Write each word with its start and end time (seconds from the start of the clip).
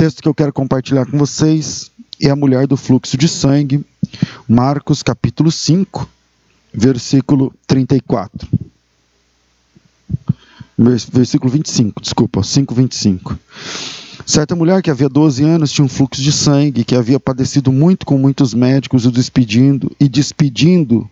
texto 0.00 0.22
que 0.22 0.28
eu 0.28 0.34
quero 0.34 0.50
compartilhar 0.50 1.04
com 1.04 1.18
vocês 1.18 1.90
é 2.18 2.30
a 2.30 2.34
mulher 2.34 2.66
do 2.66 2.74
fluxo 2.74 3.18
de 3.18 3.28
sangue, 3.28 3.84
Marcos 4.48 5.02
capítulo 5.02 5.52
5, 5.52 6.08
versículo 6.72 7.52
34. 7.66 8.48
Versículo 10.78 11.52
25, 11.52 12.00
desculpa, 12.00 12.42
5, 12.42 12.74
25. 12.74 13.38
Certa 14.24 14.56
mulher 14.56 14.80
que 14.80 14.90
havia 14.90 15.06
12 15.06 15.44
anos 15.44 15.70
tinha 15.70 15.84
um 15.84 15.88
fluxo 15.88 16.22
de 16.22 16.32
sangue, 16.32 16.82
que 16.82 16.94
havia 16.94 17.20
padecido 17.20 17.70
muito 17.70 18.06
com 18.06 18.16
muitos 18.16 18.54
médicos, 18.54 19.04
o 19.04 19.12
despedindo 19.12 19.94
e 20.00 20.08
despedindo 20.08 21.06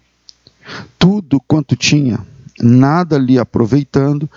tudo 0.99 1.39
quanto 1.47 1.77
tinha, 1.77 2.27
nada 2.61 3.19
lhe 3.19 3.39
aproveitando, 3.39 4.29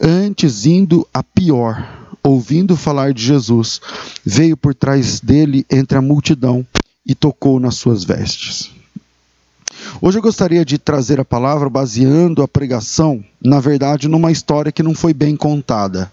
antes 0.00 0.66
indo 0.66 1.06
a 1.12 1.22
pior 1.22 2.00
ouvindo 2.22 2.76
falar 2.76 3.12
de 3.12 3.22
Jesus, 3.22 3.80
veio 4.24 4.56
por 4.56 4.74
trás 4.74 5.20
dele 5.20 5.64
entre 5.70 5.96
a 5.96 6.02
multidão 6.02 6.66
e 7.06 7.14
tocou 7.14 7.58
nas 7.58 7.76
suas 7.76 8.04
vestes. 8.04 8.70
Hoje 10.00 10.18
eu 10.18 10.22
gostaria 10.22 10.64
de 10.64 10.78
trazer 10.78 11.20
a 11.20 11.24
palavra 11.24 11.68
baseando 11.68 12.42
a 12.42 12.48
pregação, 12.48 13.24
na 13.42 13.60
verdade, 13.60 14.08
numa 14.08 14.30
história 14.30 14.72
que 14.72 14.82
não 14.82 14.94
foi 14.94 15.14
bem 15.14 15.36
contada. 15.36 16.12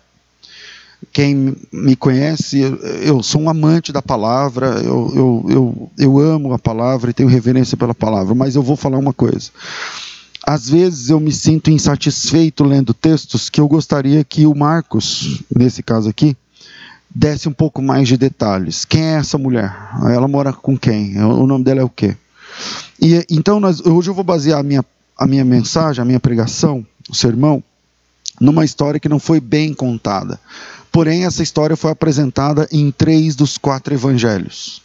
Quem 1.11 1.55
me 1.71 1.95
conhece, 1.95 2.59
eu 3.01 3.21
sou 3.21 3.41
um 3.41 3.49
amante 3.49 3.91
da 3.91 4.01
palavra, 4.01 4.81
eu, 4.83 5.11
eu, 5.15 5.45
eu, 5.49 5.91
eu 5.97 6.17
amo 6.17 6.53
a 6.53 6.59
palavra 6.59 7.11
e 7.11 7.13
tenho 7.13 7.29
reverência 7.29 7.77
pela 7.77 7.93
palavra, 7.93 8.33
mas 8.33 8.55
eu 8.55 8.63
vou 8.63 8.75
falar 8.75 8.97
uma 8.97 9.13
coisa. 9.13 9.51
Às 10.49 10.69
vezes 10.69 11.09
eu 11.09 11.19
me 11.19 11.33
sinto 11.33 11.69
insatisfeito 11.69 12.63
lendo 12.63 12.93
textos 12.93 13.49
que 13.49 13.59
eu 13.59 13.67
gostaria 13.67 14.23
que 14.23 14.47
o 14.47 14.55
Marcos, 14.55 15.43
nesse 15.53 15.83
caso 15.83 16.07
aqui, 16.07 16.37
desse 17.13 17.49
um 17.49 17.51
pouco 17.51 17.81
mais 17.81 18.07
de 18.07 18.15
detalhes. 18.15 18.85
Quem 18.85 19.03
é 19.03 19.17
essa 19.17 19.37
mulher? 19.37 19.75
Ela 20.09 20.25
mora 20.25 20.53
com 20.53 20.77
quem? 20.77 21.21
O 21.21 21.45
nome 21.45 21.65
dela 21.65 21.81
é 21.81 21.83
o 21.83 21.89
quê? 21.89 22.15
E 22.97 23.25
então 23.29 23.59
nós, 23.59 23.81
hoje 23.81 24.09
eu 24.09 24.13
vou 24.13 24.23
basear 24.23 24.61
a 24.61 24.63
minha, 24.63 24.85
a 25.17 25.27
minha 25.27 25.43
mensagem, 25.43 26.01
a 26.01 26.05
minha 26.05 26.19
pregação, 26.19 26.87
o 27.09 27.13
sermão, 27.13 27.61
numa 28.39 28.63
história 28.63 29.01
que 29.01 29.09
não 29.09 29.19
foi 29.19 29.41
bem 29.41 29.73
contada. 29.73 30.39
Porém, 30.93 31.25
essa 31.25 31.43
história 31.43 31.75
foi 31.75 31.91
apresentada 31.91 32.69
em 32.71 32.89
três 32.89 33.35
dos 33.35 33.57
quatro 33.57 33.93
evangelhos. 33.93 34.81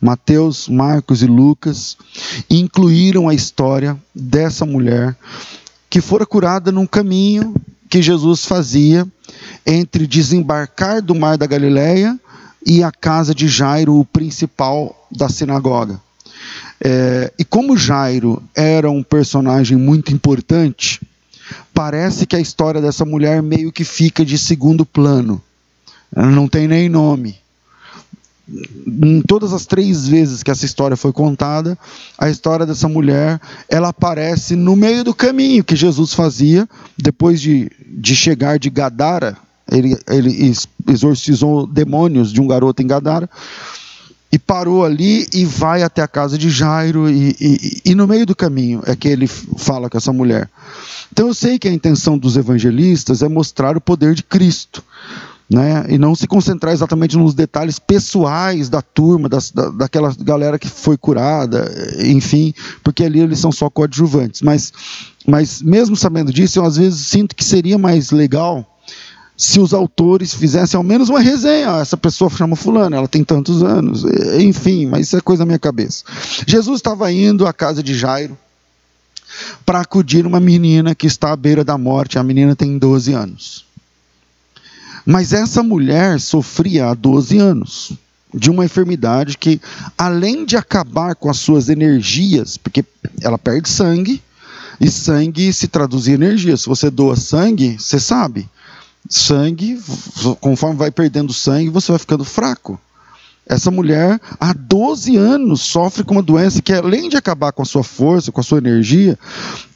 Mateus, 0.00 0.68
Marcos 0.68 1.22
e 1.22 1.26
Lucas 1.26 1.96
incluíram 2.50 3.28
a 3.28 3.34
história 3.34 3.96
dessa 4.14 4.66
mulher 4.66 5.16
que 5.88 6.00
fora 6.00 6.26
curada 6.26 6.72
num 6.72 6.86
caminho 6.86 7.54
que 7.88 8.02
Jesus 8.02 8.44
fazia 8.44 9.06
entre 9.64 10.06
desembarcar 10.06 11.00
do 11.00 11.14
mar 11.14 11.38
da 11.38 11.46
Galileia 11.46 12.18
e 12.66 12.82
a 12.82 12.90
casa 12.90 13.34
de 13.34 13.46
Jairo, 13.46 14.00
o 14.00 14.04
principal 14.04 15.06
da 15.10 15.28
sinagoga. 15.28 16.00
É, 16.80 17.32
e 17.38 17.44
como 17.44 17.76
Jairo 17.76 18.42
era 18.54 18.90
um 18.90 19.02
personagem 19.02 19.76
muito 19.76 20.12
importante, 20.12 21.00
parece 21.72 22.26
que 22.26 22.34
a 22.34 22.40
história 22.40 22.80
dessa 22.80 23.04
mulher 23.04 23.42
meio 23.42 23.70
que 23.70 23.84
fica 23.84 24.24
de 24.24 24.36
segundo 24.36 24.84
plano. 24.84 25.40
Ela 26.14 26.30
não 26.30 26.48
tem 26.48 26.66
nem 26.66 26.88
nome 26.88 27.43
em 28.46 29.22
todas 29.22 29.52
as 29.52 29.64
três 29.64 30.06
vezes 30.06 30.42
que 30.42 30.50
essa 30.50 30.66
história 30.66 30.96
foi 30.96 31.12
contada, 31.12 31.78
a 32.18 32.28
história 32.28 32.66
dessa 32.66 32.88
mulher, 32.88 33.40
ela 33.68 33.88
aparece 33.88 34.54
no 34.54 34.76
meio 34.76 35.02
do 35.02 35.14
caminho 35.14 35.64
que 35.64 35.74
Jesus 35.74 36.12
fazia, 36.12 36.68
depois 36.96 37.40
de, 37.40 37.70
de 37.86 38.14
chegar 38.14 38.58
de 38.58 38.68
Gadara, 38.68 39.36
ele, 39.70 39.96
ele 40.08 40.52
exorcizou 40.86 41.66
demônios 41.66 42.32
de 42.32 42.40
um 42.40 42.46
garoto 42.46 42.82
em 42.82 42.86
Gadara, 42.86 43.28
e 44.30 44.38
parou 44.38 44.84
ali 44.84 45.28
e 45.32 45.44
vai 45.44 45.82
até 45.82 46.02
a 46.02 46.08
casa 46.08 46.36
de 46.36 46.50
Jairo, 46.50 47.08
e, 47.08 47.36
e, 47.40 47.82
e 47.84 47.94
no 47.94 48.06
meio 48.06 48.26
do 48.26 48.34
caminho 48.34 48.82
é 48.84 48.94
que 48.94 49.08
ele 49.08 49.26
fala 49.26 49.88
com 49.88 49.96
essa 49.96 50.12
mulher. 50.12 50.50
Então 51.12 51.28
eu 51.28 51.34
sei 51.34 51.58
que 51.58 51.68
a 51.68 51.72
intenção 51.72 52.18
dos 52.18 52.36
evangelistas 52.36 53.22
é 53.22 53.28
mostrar 53.28 53.76
o 53.76 53.80
poder 53.80 54.14
de 54.14 54.24
Cristo, 54.24 54.82
né? 55.48 55.84
e 55.88 55.98
não 55.98 56.14
se 56.14 56.26
concentrar 56.26 56.72
exatamente 56.72 57.16
nos 57.16 57.34
detalhes 57.34 57.78
pessoais 57.78 58.68
da 58.68 58.80
turma, 58.80 59.28
das, 59.28 59.50
da, 59.50 59.70
daquela 59.70 60.14
galera 60.20 60.58
que 60.58 60.68
foi 60.68 60.96
curada, 60.96 61.70
enfim, 62.04 62.54
porque 62.82 63.04
ali 63.04 63.20
eles 63.20 63.38
são 63.38 63.52
só 63.52 63.68
coadjuvantes. 63.68 64.42
Mas, 64.42 64.72
mas 65.26 65.62
mesmo 65.62 65.96
sabendo 65.96 66.32
disso, 66.32 66.58
eu 66.58 66.64
às 66.64 66.76
vezes 66.76 67.06
sinto 67.06 67.36
que 67.36 67.44
seria 67.44 67.78
mais 67.78 68.10
legal 68.10 68.66
se 69.36 69.58
os 69.58 69.74
autores 69.74 70.32
fizessem 70.32 70.78
ao 70.78 70.84
menos 70.84 71.08
uma 71.08 71.20
resenha. 71.20 71.80
Essa 71.80 71.96
pessoa 71.96 72.30
chama 72.30 72.56
fulano, 72.56 72.96
ela 72.96 73.08
tem 73.08 73.24
tantos 73.24 73.62
anos, 73.62 74.04
enfim, 74.38 74.86
mas 74.86 75.08
isso 75.08 75.16
é 75.16 75.20
coisa 75.20 75.40
da 75.40 75.46
minha 75.46 75.58
cabeça. 75.58 76.04
Jesus 76.46 76.76
estava 76.76 77.10
indo 77.12 77.46
à 77.46 77.52
casa 77.52 77.82
de 77.82 77.94
Jairo 77.94 78.36
para 79.66 79.80
acudir 79.80 80.26
uma 80.26 80.38
menina 80.38 80.94
que 80.94 81.06
está 81.06 81.32
à 81.32 81.36
beira 81.36 81.64
da 81.64 81.76
morte, 81.76 82.18
a 82.18 82.22
menina 82.22 82.54
tem 82.54 82.78
12 82.78 83.12
anos. 83.12 83.64
Mas 85.04 85.32
essa 85.32 85.62
mulher 85.62 86.18
sofria 86.20 86.86
há 86.88 86.94
12 86.94 87.38
anos 87.38 87.92
de 88.32 88.50
uma 88.50 88.64
enfermidade 88.64 89.38
que, 89.38 89.60
além 89.96 90.44
de 90.44 90.56
acabar 90.56 91.14
com 91.14 91.30
as 91.30 91.38
suas 91.38 91.68
energias, 91.68 92.56
porque 92.56 92.84
ela 93.22 93.38
perde 93.38 93.68
sangue, 93.68 94.22
e 94.80 94.90
sangue 94.90 95.52
se 95.52 95.68
traduz 95.68 96.08
em 96.08 96.14
energia. 96.14 96.56
Se 96.56 96.66
você 96.66 96.90
doa 96.90 97.14
sangue, 97.14 97.76
você 97.78 98.00
sabe, 98.00 98.48
sangue, 99.08 99.80
conforme 100.40 100.76
vai 100.76 100.90
perdendo 100.90 101.32
sangue, 101.32 101.68
você 101.68 101.92
vai 101.92 101.98
ficando 101.98 102.24
fraco. 102.24 102.80
Essa 103.46 103.70
mulher, 103.70 104.18
há 104.40 104.54
12 104.54 105.16
anos, 105.16 105.60
sofre 105.60 106.02
com 106.02 106.14
uma 106.14 106.22
doença 106.22 106.62
que, 106.62 106.72
além 106.72 107.10
de 107.10 107.16
acabar 107.16 107.52
com 107.52 107.62
a 107.62 107.66
sua 107.66 107.84
força, 107.84 108.32
com 108.32 108.40
a 108.40 108.44
sua 108.44 108.58
energia, 108.58 109.18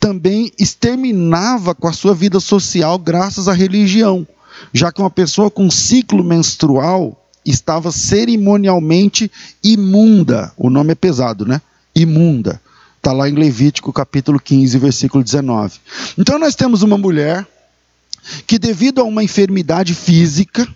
também 0.01 0.51
exterminava 0.59 1.75
com 1.75 1.87
a 1.87 1.93
sua 1.93 2.15
vida 2.15 2.41
social 2.41 2.99
graças 2.99 3.47
à 3.47 3.53
religião 3.53 4.27
já 4.73 4.93
que 4.93 5.01
uma 5.01 5.11
pessoa 5.11 5.51
com 5.51 5.71
ciclo 5.71 6.23
menstrual 6.23 7.29
estava 7.45 7.91
cerimonialmente 7.91 9.31
imunda. 9.63 10.53
O 10.57 10.69
nome 10.71 10.93
é 10.93 10.95
pesado, 10.95 11.47
né? 11.47 11.61
Imunda. 11.95 12.61
Está 12.97 13.13
lá 13.13 13.29
em 13.29 13.35
Levítico 13.35 13.93
capítulo 13.93 14.39
15, 14.39 14.79
versículo 14.79 15.25
19. 15.25 15.79
Então 16.19 16.39
nós 16.39 16.55
temos 16.55 16.83
uma 16.83 16.99
mulher 16.99 17.47
que, 18.47 18.59
devido 18.59 19.01
a 19.01 19.05
uma 19.05 19.23
enfermidade 19.23 19.95
física, 19.95 20.69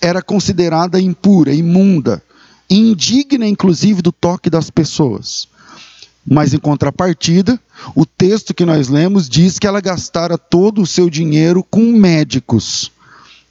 era 0.00 0.20
considerada 0.20 1.00
impura, 1.00 1.54
imunda, 1.54 2.22
indigna 2.68 3.46
inclusive 3.46 4.02
do 4.02 4.12
toque 4.12 4.50
das 4.50 4.70
pessoas. 4.70 5.48
Mas 6.26 6.52
em 6.52 6.58
contrapartida, 6.58 7.58
o 7.94 8.04
texto 8.04 8.52
que 8.52 8.64
nós 8.64 8.88
lemos 8.88 9.28
diz 9.28 9.58
que 9.58 9.66
ela 9.66 9.80
gastara 9.80 10.36
todo 10.36 10.82
o 10.82 10.86
seu 10.86 11.08
dinheiro 11.08 11.64
com 11.64 11.80
médicos. 11.92 12.92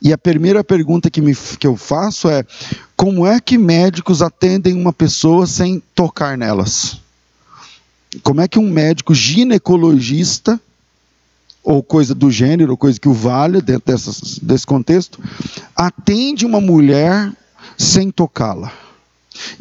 E 0.01 0.13
a 0.13 0.17
primeira 0.17 0.63
pergunta 0.63 1.09
que, 1.09 1.19
me, 1.19 1.35
que 1.35 1.67
eu 1.67 1.75
faço 1.75 2.29
é: 2.29 2.45
como 2.95 3.25
é 3.25 3.39
que 3.39 3.57
médicos 3.57 4.21
atendem 4.21 4.73
uma 4.73 4.93
pessoa 4.93 5.45
sem 5.45 5.81
tocar 5.93 6.37
nelas? 6.37 7.01
Como 8.23 8.41
é 8.41 8.47
que 8.47 8.57
um 8.57 8.69
médico 8.69 9.13
ginecologista, 9.13 10.59
ou 11.63 11.83
coisa 11.83 12.15
do 12.15 12.31
gênero, 12.31 12.71
ou 12.71 12.77
coisa 12.77 12.99
que 12.99 13.09
o 13.09 13.13
valha 13.13 13.61
dentro 13.61 13.91
dessas, 13.91 14.39
desse 14.39 14.65
contexto, 14.65 15.19
atende 15.75 16.45
uma 16.45 16.61
mulher 16.61 17.31
sem 17.77 18.09
tocá-la? 18.09 18.71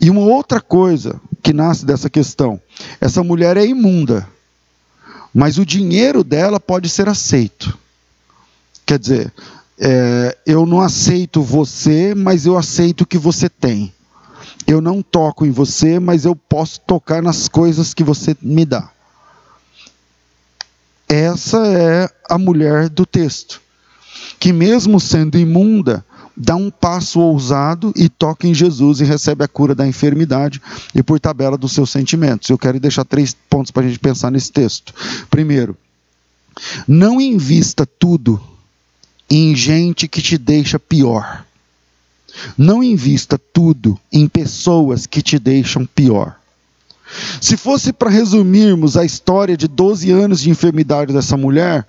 E 0.00 0.10
uma 0.10 0.20
outra 0.20 0.60
coisa 0.60 1.20
que 1.42 1.52
nasce 1.52 1.84
dessa 1.84 2.10
questão: 2.10 2.60
essa 3.00 3.22
mulher 3.22 3.56
é 3.56 3.66
imunda, 3.66 4.28
mas 5.34 5.58
o 5.58 5.66
dinheiro 5.66 6.24
dela 6.24 6.58
pode 6.58 6.88
ser 6.88 7.08
aceito. 7.08 7.76
Quer 8.84 8.98
dizer, 8.98 9.32
é, 9.78 10.36
eu 10.46 10.66
não 10.66 10.80
aceito 10.80 11.42
você, 11.42 12.14
mas 12.14 12.46
eu 12.46 12.56
aceito 12.56 13.02
o 13.02 13.06
que 13.06 13.18
você 13.18 13.48
tem. 13.48 13.92
Eu 14.66 14.80
não 14.80 15.02
toco 15.02 15.46
em 15.46 15.50
você, 15.50 15.98
mas 15.98 16.24
eu 16.24 16.34
posso 16.34 16.80
tocar 16.80 17.22
nas 17.22 17.48
coisas 17.48 17.94
que 17.94 18.02
você 18.02 18.36
me 18.42 18.64
dá. 18.64 18.90
Essa 21.08 21.66
é 21.66 22.10
a 22.28 22.36
mulher 22.36 22.90
do 22.90 23.06
texto, 23.06 23.62
que 24.38 24.52
mesmo 24.52 25.00
sendo 25.00 25.38
imunda, 25.38 26.04
dá 26.38 26.54
um 26.54 26.70
passo 26.70 27.18
ousado 27.18 27.92
e 27.96 28.08
toca 28.08 28.46
em 28.46 28.54
Jesus 28.54 29.00
e 29.00 29.04
recebe 29.04 29.42
a 29.42 29.48
cura 29.48 29.74
da 29.74 29.86
enfermidade 29.86 30.62
e 30.94 31.02
por 31.02 31.18
tabela 31.18 31.58
dos 31.58 31.72
seus 31.72 31.90
sentimentos. 31.90 32.48
Eu 32.48 32.56
quero 32.56 32.78
deixar 32.78 33.04
três 33.04 33.36
pontos 33.50 33.72
para 33.72 33.84
a 33.84 33.88
gente 33.88 33.98
pensar 33.98 34.30
nesse 34.30 34.52
texto. 34.52 34.94
Primeiro, 35.28 35.76
não 36.86 37.20
invista 37.20 37.84
tudo 37.84 38.40
em 39.28 39.54
gente 39.56 40.06
que 40.06 40.22
te 40.22 40.38
deixa 40.38 40.78
pior. 40.78 41.44
Não 42.56 42.84
invista 42.84 43.36
tudo 43.36 43.98
em 44.12 44.28
pessoas 44.28 45.06
que 45.06 45.20
te 45.20 45.40
deixam 45.40 45.84
pior. 45.84 46.37
Se 47.40 47.56
fosse 47.56 47.92
para 47.92 48.10
resumirmos 48.10 48.96
a 48.96 49.04
história 49.04 49.56
de 49.56 49.66
12 49.66 50.10
anos 50.10 50.40
de 50.40 50.50
enfermidade 50.50 51.12
dessa 51.12 51.36
mulher, 51.36 51.86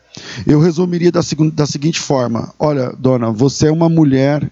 eu 0.48 0.60
resumiria 0.60 1.12
da, 1.12 1.22
da 1.54 1.66
seguinte 1.66 2.00
forma: 2.00 2.54
Olha, 2.58 2.94
dona, 2.98 3.32
você 3.32 3.68
é 3.68 3.72
uma 3.72 3.90
mulher 3.90 4.50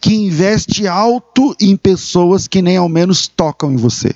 que 0.00 0.14
investe 0.14 0.86
alto 0.86 1.54
em 1.60 1.76
pessoas 1.76 2.48
que 2.48 2.60
nem 2.60 2.76
ao 2.76 2.88
menos 2.88 3.28
tocam 3.28 3.72
em 3.72 3.76
você. 3.76 4.12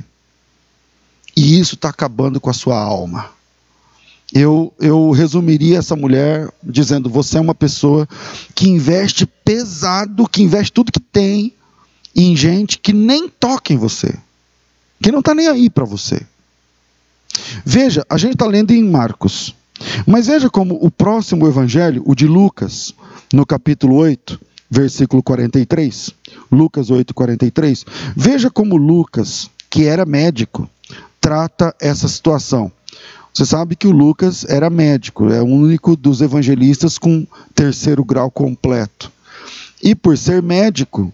E 1.36 1.58
isso 1.58 1.74
está 1.74 1.90
acabando 1.90 2.40
com 2.40 2.50
a 2.50 2.54
sua 2.54 2.78
alma. 2.80 3.30
Eu, 4.32 4.72
eu 4.80 5.10
resumiria 5.12 5.78
essa 5.78 5.94
mulher 5.94 6.50
dizendo: 6.62 7.08
você 7.08 7.38
é 7.38 7.40
uma 7.40 7.54
pessoa 7.54 8.08
que 8.54 8.68
investe 8.68 9.24
pesado, 9.24 10.28
que 10.28 10.42
investe 10.42 10.72
tudo 10.72 10.90
que 10.90 11.00
tem 11.00 11.52
em 12.14 12.34
gente 12.34 12.78
que 12.78 12.92
nem 12.92 13.28
toca 13.28 13.72
em 13.72 13.76
você, 13.76 14.14
que 15.02 15.12
não 15.12 15.20
está 15.20 15.34
nem 15.34 15.48
aí 15.48 15.70
para 15.70 15.84
você. 15.84 16.20
Veja, 17.64 18.04
a 18.08 18.16
gente 18.16 18.32
está 18.32 18.46
lendo 18.46 18.72
em 18.72 18.84
Marcos, 18.84 19.54
mas 20.06 20.26
veja 20.26 20.48
como 20.48 20.78
o 20.80 20.90
próximo 20.90 21.46
evangelho, 21.46 22.02
o 22.06 22.14
de 22.14 22.26
Lucas, 22.26 22.94
no 23.32 23.44
capítulo 23.44 23.96
8, 23.96 24.40
versículo 24.70 25.22
43, 25.22 26.10
Lucas 26.50 26.90
8, 26.90 27.12
43, 27.12 27.84
veja 28.16 28.50
como 28.50 28.76
Lucas, 28.76 29.50
que 29.68 29.84
era 29.84 30.06
médico, 30.06 30.68
trata 31.20 31.74
essa 31.80 32.08
situação. 32.08 32.70
Você 33.32 33.44
sabe 33.44 33.76
que 33.76 33.86
o 33.86 33.92
Lucas 33.92 34.46
era 34.48 34.70
médico, 34.70 35.30
é 35.30 35.42
o 35.42 35.46
único 35.46 35.94
dos 35.94 36.22
evangelistas 36.22 36.96
com 36.96 37.26
terceiro 37.54 38.02
grau 38.02 38.30
completo. 38.30 39.12
E 39.82 39.94
por 39.94 40.16
ser 40.16 40.42
médico, 40.42 41.12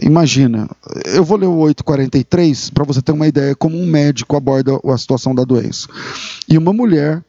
Imagina, 0.00 0.68
eu 1.06 1.24
vou 1.24 1.36
ler 1.36 1.46
o 1.46 1.56
843 1.56 2.70
para 2.70 2.84
você 2.84 3.02
ter 3.02 3.12
uma 3.12 3.26
ideia 3.26 3.54
como 3.54 3.76
um 3.76 3.86
médico 3.86 4.36
aborda 4.36 4.78
a 4.84 4.98
situação 4.98 5.34
da 5.34 5.44
doença. 5.44 5.88
E 6.48 6.56
uma 6.56 6.72
mulher 6.72 7.22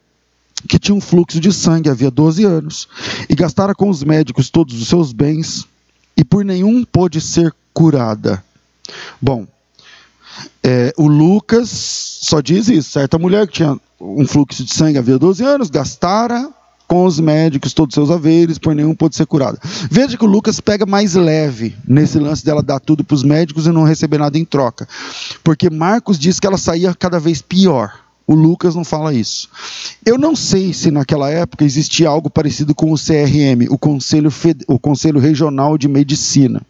que 0.67 0.77
tinha 0.77 0.95
um 0.95 1.01
fluxo 1.01 1.39
de 1.39 1.51
sangue 1.51 1.89
havia 1.89 2.11
12 2.11 2.43
anos 2.43 2.87
e 3.29 3.35
gastara 3.35 3.73
com 3.73 3.89
os 3.89 4.03
médicos 4.03 4.49
todos 4.49 4.79
os 4.79 4.87
seus 4.87 5.13
bens 5.13 5.65
e 6.15 6.23
por 6.23 6.43
nenhum 6.43 6.83
pôde 6.83 7.21
ser 7.21 7.53
curada. 7.73 8.43
Bom, 9.21 9.47
é, 10.63 10.93
o 10.97 11.07
Lucas 11.07 11.69
só 12.21 12.41
diz 12.41 12.67
isso: 12.67 12.91
certa 12.91 13.17
mulher 13.17 13.47
que 13.47 13.53
tinha 13.53 13.79
um 13.99 14.27
fluxo 14.27 14.63
de 14.63 14.73
sangue 14.73 14.97
havia 14.97 15.17
12 15.17 15.43
anos, 15.43 15.69
gastara 15.69 16.49
com 16.89 17.05
os 17.05 17.19
médicos 17.19 17.71
todos 17.71 17.95
os 17.95 18.03
seus 18.03 18.09
haveres, 18.09 18.57
por 18.57 18.73
nenhum 18.73 18.95
pôde 18.95 19.15
ser 19.15 19.27
curada. 19.27 19.59
Veja 19.91 20.17
que 20.17 20.25
o 20.25 20.27
Lucas 20.27 20.59
pega 20.59 20.87
mais 20.87 21.13
leve 21.13 21.77
nesse 21.87 22.17
lance 22.17 22.43
dela 22.43 22.63
dar 22.63 22.79
tudo 22.79 23.03
para 23.03 23.13
os 23.13 23.23
médicos 23.23 23.67
e 23.67 23.71
não 23.71 23.83
receber 23.83 24.17
nada 24.17 24.39
em 24.39 24.43
troca. 24.43 24.87
Porque 25.43 25.69
Marcos 25.69 26.17
diz 26.17 26.39
que 26.39 26.47
ela 26.47 26.57
saía 26.57 26.95
cada 26.95 27.19
vez 27.19 27.43
pior. 27.43 28.08
O 28.29 28.35
Lucas 28.35 28.75
não 28.75 28.83
fala 28.83 29.11
isso. 29.11 29.49
Eu 30.05 30.15
não 30.15 30.35
sei 30.35 30.71
se 30.71 30.91
naquela 30.91 31.31
época 31.31 31.65
existia 31.65 32.07
algo 32.07 32.29
parecido 32.29 32.75
com 32.75 32.93
o 32.93 32.95
CRM, 32.95 33.67
o 33.71 33.75
Conselho, 33.75 34.29
Fed... 34.29 34.63
o 34.67 34.77
Conselho 34.77 35.19
Regional 35.19 35.79
de 35.79 35.87
Medicina. 35.87 36.61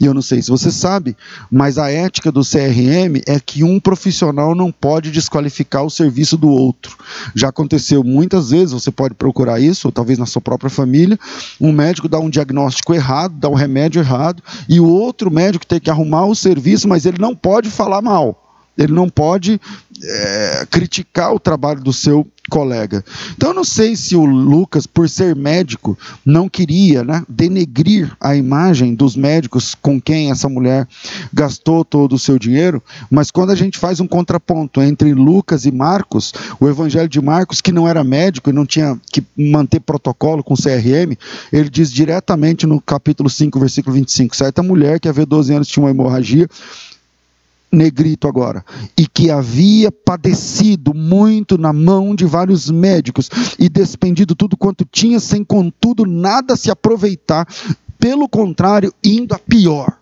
E 0.00 0.06
eu 0.06 0.14
não 0.14 0.22
sei 0.22 0.40
se 0.40 0.48
você 0.48 0.70
sabe, 0.70 1.16
mas 1.50 1.76
a 1.76 1.90
ética 1.90 2.30
do 2.30 2.42
CRM 2.42 3.20
é 3.26 3.40
que 3.40 3.64
um 3.64 3.80
profissional 3.80 4.54
não 4.54 4.70
pode 4.70 5.10
desqualificar 5.10 5.82
o 5.82 5.90
serviço 5.90 6.36
do 6.36 6.50
outro. 6.50 6.96
Já 7.34 7.48
aconteceu 7.48 8.04
muitas 8.04 8.50
vezes, 8.50 8.70
você 8.70 8.92
pode 8.92 9.16
procurar 9.16 9.58
isso, 9.58 9.88
ou 9.88 9.92
talvez 9.92 10.20
na 10.20 10.26
sua 10.26 10.40
própria 10.40 10.70
família, 10.70 11.18
um 11.60 11.72
médico 11.72 12.08
dá 12.08 12.20
um 12.20 12.30
diagnóstico 12.30 12.94
errado, 12.94 13.34
dá 13.34 13.48
um 13.48 13.54
remédio 13.54 14.00
errado, 14.00 14.40
e 14.68 14.78
o 14.78 14.86
outro 14.86 15.32
médico 15.32 15.66
tem 15.66 15.80
que 15.80 15.90
arrumar 15.90 16.26
o 16.26 16.36
serviço, 16.36 16.86
mas 16.86 17.06
ele 17.06 17.18
não 17.18 17.34
pode 17.34 17.70
falar 17.70 18.00
mal 18.00 18.44
ele 18.78 18.92
não 18.92 19.08
pode 19.10 19.60
é, 20.02 20.66
criticar 20.70 21.34
o 21.34 21.40
trabalho 21.40 21.80
do 21.80 21.92
seu 21.92 22.26
colega. 22.48 23.04
Então 23.36 23.50
eu 23.50 23.54
não 23.54 23.64
sei 23.64 23.94
se 23.94 24.16
o 24.16 24.24
Lucas, 24.24 24.86
por 24.86 25.08
ser 25.08 25.36
médico, 25.36 25.98
não 26.24 26.48
queria 26.48 27.04
né, 27.04 27.22
denegrir 27.28 28.16
a 28.20 28.34
imagem 28.34 28.94
dos 28.94 29.14
médicos 29.14 29.74
com 29.74 30.00
quem 30.00 30.30
essa 30.30 30.48
mulher 30.48 30.88
gastou 31.32 31.84
todo 31.84 32.14
o 32.14 32.18
seu 32.18 32.38
dinheiro, 32.38 32.82
mas 33.10 33.30
quando 33.30 33.50
a 33.50 33.54
gente 33.54 33.78
faz 33.78 34.00
um 34.00 34.06
contraponto 34.06 34.80
entre 34.80 35.12
Lucas 35.12 35.66
e 35.66 35.70
Marcos, 35.70 36.32
o 36.58 36.68
evangelho 36.68 37.08
de 37.08 37.20
Marcos, 37.20 37.60
que 37.60 37.72
não 37.72 37.86
era 37.86 38.02
médico 38.02 38.48
e 38.48 38.52
não 38.52 38.64
tinha 38.64 38.98
que 39.12 39.22
manter 39.36 39.80
protocolo 39.80 40.42
com 40.42 40.54
CRM, 40.54 41.16
ele 41.52 41.68
diz 41.68 41.92
diretamente 41.92 42.66
no 42.66 42.80
capítulo 42.80 43.28
5, 43.28 43.60
versículo 43.60 43.94
25, 43.94 44.34
certa 44.34 44.62
mulher 44.62 44.98
que 44.98 45.08
havia 45.08 45.26
12 45.26 45.52
anos 45.52 45.68
tinha 45.68 45.84
uma 45.84 45.90
hemorragia, 45.90 46.48
negrito 47.70 48.26
agora, 48.26 48.64
e 48.96 49.06
que 49.06 49.30
havia 49.30 49.92
padecido 49.92 50.94
muito 50.94 51.58
na 51.58 51.72
mão 51.72 52.14
de 52.14 52.24
vários 52.24 52.70
médicos 52.70 53.28
e 53.58 53.68
despendido 53.68 54.34
tudo 54.34 54.56
quanto 54.56 54.84
tinha, 54.84 55.20
sem 55.20 55.44
contudo 55.44 56.06
nada 56.06 56.56
se 56.56 56.70
aproveitar, 56.70 57.46
pelo 57.98 58.28
contrário, 58.28 58.92
indo 59.02 59.34
a 59.34 59.38
pior. 59.38 59.98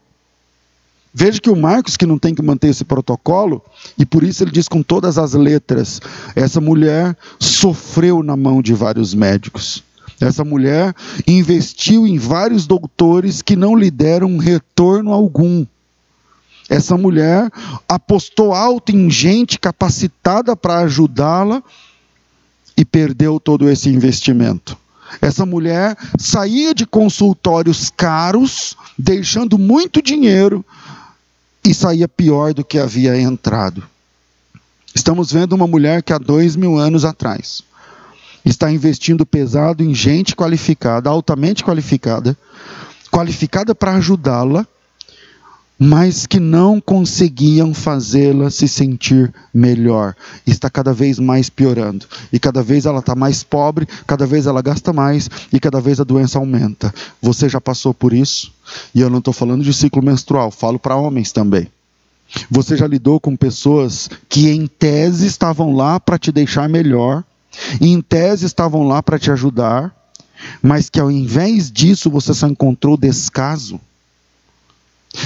Veja 1.18 1.40
que 1.40 1.48
o 1.48 1.56
Marcos, 1.56 1.96
que 1.96 2.04
não 2.04 2.18
tem 2.18 2.34
que 2.34 2.42
manter 2.42 2.68
esse 2.68 2.84
protocolo, 2.84 3.62
e 3.96 4.04
por 4.04 4.22
isso 4.22 4.44
ele 4.44 4.50
diz 4.50 4.68
com 4.68 4.82
todas 4.82 5.16
as 5.16 5.32
letras: 5.32 5.98
essa 6.34 6.60
mulher 6.60 7.16
sofreu 7.40 8.22
na 8.22 8.36
mão 8.36 8.60
de 8.60 8.74
vários 8.74 9.14
médicos. 9.14 9.82
Essa 10.20 10.44
mulher 10.44 10.94
investiu 11.26 12.06
em 12.06 12.18
vários 12.18 12.66
doutores 12.66 13.40
que 13.40 13.56
não 13.56 13.74
lhe 13.74 13.90
deram 13.90 14.36
retorno 14.36 15.10
algum. 15.10 15.64
Essa 16.68 16.96
mulher 16.96 17.50
apostou 17.88 18.52
alto 18.52 18.92
em 18.92 19.08
gente 19.10 19.58
capacitada 19.58 20.56
para 20.56 20.78
ajudá-la 20.78 21.62
e 22.76 22.84
perdeu 22.84 23.38
todo 23.38 23.68
esse 23.70 23.88
investimento. 23.88 24.76
Essa 25.22 25.46
mulher 25.46 25.96
saía 26.18 26.74
de 26.74 26.84
consultórios 26.84 27.90
caros, 27.90 28.76
deixando 28.98 29.56
muito 29.56 30.02
dinheiro 30.02 30.64
e 31.64 31.72
saía 31.72 32.08
pior 32.08 32.52
do 32.52 32.64
que 32.64 32.78
havia 32.78 33.16
entrado. 33.18 33.82
Estamos 34.94 35.30
vendo 35.30 35.52
uma 35.52 35.66
mulher 35.66 36.02
que 36.02 36.12
há 36.12 36.18
dois 36.18 36.56
mil 36.56 36.76
anos 36.76 37.04
atrás 37.04 37.62
está 38.46 38.70
investindo 38.70 39.26
pesado 39.26 39.82
em 39.82 39.92
gente 39.92 40.36
qualificada, 40.36 41.10
altamente 41.10 41.64
qualificada, 41.64 42.36
qualificada 43.10 43.74
para 43.74 43.96
ajudá-la 43.96 44.66
mas 45.78 46.26
que 46.26 46.40
não 46.40 46.80
conseguiam 46.80 47.74
fazê-la 47.74 48.50
se 48.50 48.66
sentir 48.66 49.32
melhor. 49.52 50.14
Está 50.46 50.70
cada 50.70 50.92
vez 50.92 51.18
mais 51.18 51.50
piorando. 51.50 52.06
E 52.32 52.38
cada 52.38 52.62
vez 52.62 52.86
ela 52.86 53.00
está 53.00 53.14
mais 53.14 53.42
pobre, 53.42 53.86
cada 54.06 54.26
vez 54.26 54.46
ela 54.46 54.62
gasta 54.62 54.92
mais 54.92 55.28
e 55.52 55.60
cada 55.60 55.80
vez 55.80 56.00
a 56.00 56.04
doença 56.04 56.38
aumenta. 56.38 56.94
Você 57.20 57.48
já 57.48 57.60
passou 57.60 57.92
por 57.92 58.12
isso? 58.12 58.52
E 58.94 59.00
eu 59.00 59.10
não 59.10 59.18
estou 59.18 59.34
falando 59.34 59.62
de 59.62 59.72
ciclo 59.72 60.02
menstrual, 60.02 60.50
falo 60.50 60.78
para 60.78 60.96
homens 60.96 61.30
também. 61.30 61.68
Você 62.50 62.76
já 62.76 62.86
lidou 62.86 63.20
com 63.20 63.36
pessoas 63.36 64.10
que, 64.28 64.50
em 64.50 64.66
tese, 64.66 65.26
estavam 65.26 65.74
lá 65.74 66.00
para 66.00 66.18
te 66.18 66.32
deixar 66.32 66.68
melhor, 66.68 67.22
em 67.80 68.00
tese, 68.00 68.44
estavam 68.46 68.86
lá 68.86 69.02
para 69.02 69.18
te 69.18 69.30
ajudar, 69.30 69.94
mas 70.60 70.90
que, 70.90 70.98
ao 70.98 71.10
invés 71.10 71.70
disso, 71.70 72.10
você 72.10 72.34
só 72.34 72.48
encontrou 72.48 72.96
descaso? 72.96 73.80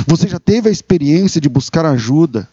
Você 0.06 0.28
já 0.28 0.38
teve 0.38 0.68
a 0.68 0.72
experiência 0.72 1.40
de 1.40 1.48
buscar 1.48 1.84
ajuda 1.84 2.48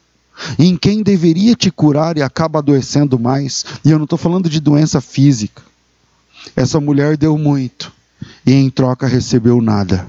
em 0.58 0.78
quem 0.78 1.02
deveria 1.02 1.56
te 1.56 1.72
curar 1.72 2.18
e 2.18 2.22
acaba 2.22 2.60
adoecendo 2.60 3.18
mais? 3.20 3.66
E 3.84 3.92
eu 3.92 3.98
não 3.98 4.06
estou 4.06 4.18
falando 4.18 4.50
de 4.50 4.60
doença 4.60 5.02
física. 5.02 5.62
Essa 6.56 6.80
mulher 6.80 7.18
deu 7.18 7.38
muito 7.38 7.92
e 8.46 8.54
em 8.54 8.70
troca 8.70 9.08
recebeu 9.08 9.62
nada. 9.62 10.08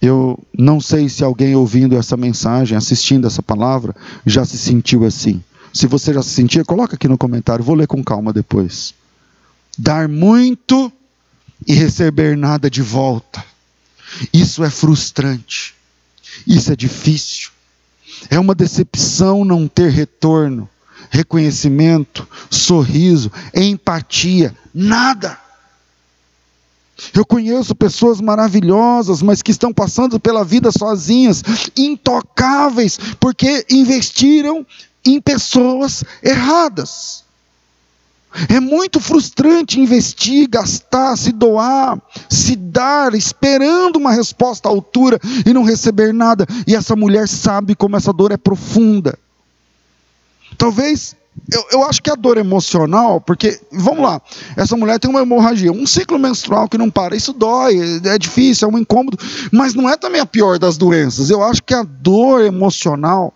Eu 0.00 0.38
não 0.56 0.80
sei 0.80 1.08
se 1.08 1.22
alguém 1.22 1.54
ouvindo 1.54 1.96
essa 1.96 2.16
mensagem, 2.16 2.76
assistindo 2.76 3.26
essa 3.26 3.42
palavra, 3.42 3.94
já 4.26 4.44
se 4.44 4.58
sentiu 4.58 5.04
assim. 5.04 5.42
Se 5.72 5.86
você 5.86 6.12
já 6.12 6.22
se 6.22 6.30
sentia, 6.30 6.64
coloca 6.64 6.96
aqui 6.96 7.06
no 7.06 7.16
comentário, 7.16 7.64
vou 7.64 7.76
ler 7.76 7.86
com 7.86 8.02
calma 8.02 8.32
depois. 8.32 8.94
Dar 9.78 10.08
muito 10.08 10.92
e 11.66 11.72
receber 11.72 12.36
nada 12.36 12.68
de 12.68 12.82
volta. 12.82 13.51
Isso 14.32 14.62
é 14.64 14.70
frustrante. 14.70 15.74
Isso 16.46 16.72
é 16.72 16.76
difícil. 16.76 17.50
É 18.30 18.38
uma 18.38 18.54
decepção 18.54 19.44
não 19.44 19.66
ter 19.66 19.90
retorno, 19.90 20.68
reconhecimento, 21.10 22.26
sorriso, 22.50 23.30
empatia, 23.54 24.56
nada. 24.72 25.38
Eu 27.12 27.24
conheço 27.24 27.74
pessoas 27.74 28.20
maravilhosas, 28.20 29.22
mas 29.22 29.42
que 29.42 29.50
estão 29.50 29.72
passando 29.72 30.20
pela 30.20 30.44
vida 30.44 30.70
sozinhas, 30.70 31.42
intocáveis, 31.76 32.98
porque 33.18 33.66
investiram 33.70 34.64
em 35.04 35.20
pessoas 35.20 36.04
erradas. 36.22 37.24
É 38.48 38.60
muito 38.60 39.00
frustrante 39.00 39.80
investir, 39.80 40.48
gastar, 40.48 41.16
se 41.16 41.32
doar, 41.32 42.00
se 42.28 42.56
dar, 42.56 43.14
esperando 43.14 43.96
uma 43.96 44.12
resposta 44.12 44.68
à 44.68 44.72
altura 44.72 45.18
e 45.46 45.52
não 45.52 45.64
receber 45.64 46.12
nada. 46.12 46.46
E 46.66 46.74
essa 46.74 46.96
mulher 46.96 47.28
sabe 47.28 47.74
como 47.74 47.96
essa 47.96 48.12
dor 48.12 48.32
é 48.32 48.36
profunda. 48.36 49.18
Talvez 50.56 51.16
eu, 51.50 51.64
eu 51.72 51.84
acho 51.84 52.02
que 52.02 52.10
a 52.10 52.14
dor 52.14 52.36
emocional, 52.36 53.20
porque, 53.20 53.60
vamos 53.72 54.02
lá, 54.02 54.20
essa 54.56 54.76
mulher 54.76 54.98
tem 54.98 55.10
uma 55.10 55.22
hemorragia, 55.22 55.72
um 55.72 55.86
ciclo 55.86 56.18
menstrual 56.18 56.68
que 56.68 56.78
não 56.78 56.90
para, 56.90 57.16
isso 57.16 57.32
dói, 57.32 58.00
é 58.04 58.18
difícil, 58.18 58.68
é 58.68 58.72
um 58.72 58.78
incômodo, 58.78 59.18
mas 59.50 59.74
não 59.74 59.88
é 59.88 59.96
também 59.96 60.20
a 60.20 60.26
pior 60.26 60.58
das 60.58 60.76
doenças. 60.76 61.30
Eu 61.30 61.42
acho 61.42 61.62
que 61.62 61.74
a 61.74 61.82
dor 61.82 62.42
emocional 62.42 63.32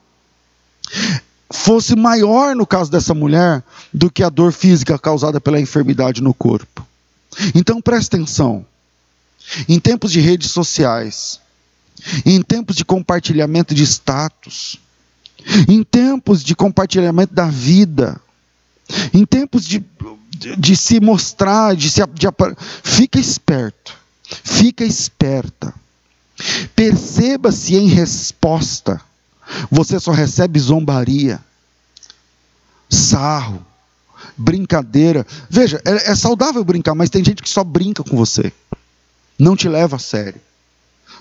fosse 1.51 1.95
maior 1.95 2.55
no 2.55 2.67
caso 2.67 2.91
dessa 2.91 3.15
mulher 3.15 3.63
do 3.93 4.11
que 4.11 4.23
a 4.23 4.29
dor 4.29 4.53
física 4.53 4.99
causada 4.99 5.41
pela 5.41 5.61
enfermidade 5.61 6.23
no 6.23 6.35
corpo. 6.35 6.87
Então 7.55 7.81
preste 7.81 8.15
atenção. 8.15 8.65
Em 9.69 9.79
tempos 9.79 10.11
de 10.11 10.21
redes 10.21 10.51
sociais, 10.51 11.41
em 12.25 12.43
tempos 12.43 12.75
de 12.75 12.85
compartilhamento 12.85 13.75
de 13.75 13.85
status, 13.85 14.81
em 15.69 15.85
tempos 15.85 16.43
de 16.43 16.55
compartilhamento 16.55 17.33
da 17.33 17.47
vida, 17.47 18.21
em 19.15 19.25
tempos 19.25 19.65
de, 19.65 19.85
de, 20.31 20.57
de 20.57 20.77
se 20.77 21.01
mostrar, 21.01 21.77
de 21.77 21.91
se 21.91 22.05
de, 22.07 22.27
fica 22.83 23.21
esperto, 23.21 23.95
fica 24.43 24.85
esperta. 24.85 25.73
Perceba 26.75 27.51
se 27.51 27.77
em 27.77 27.87
resposta 27.87 29.01
você 29.71 29.99
só 30.01 30.13
recebe 30.13 30.59
zombaria, 30.59 31.41
sarro, 32.89 33.65
brincadeira. 34.37 35.27
Veja, 35.49 35.81
é, 35.85 36.11
é 36.11 36.15
saudável 36.15 36.65
brincar, 36.65 36.95
mas 36.95 37.11
tem 37.11 37.25
gente 37.25 37.43
que 37.43 37.49
só 37.51 37.65
brinca 37.65 38.03
com 38.03 38.17
você, 38.17 38.53
não 39.39 39.57
te 39.57 39.69
leva 39.69 39.97
a 39.97 40.01
sério. 40.01 40.41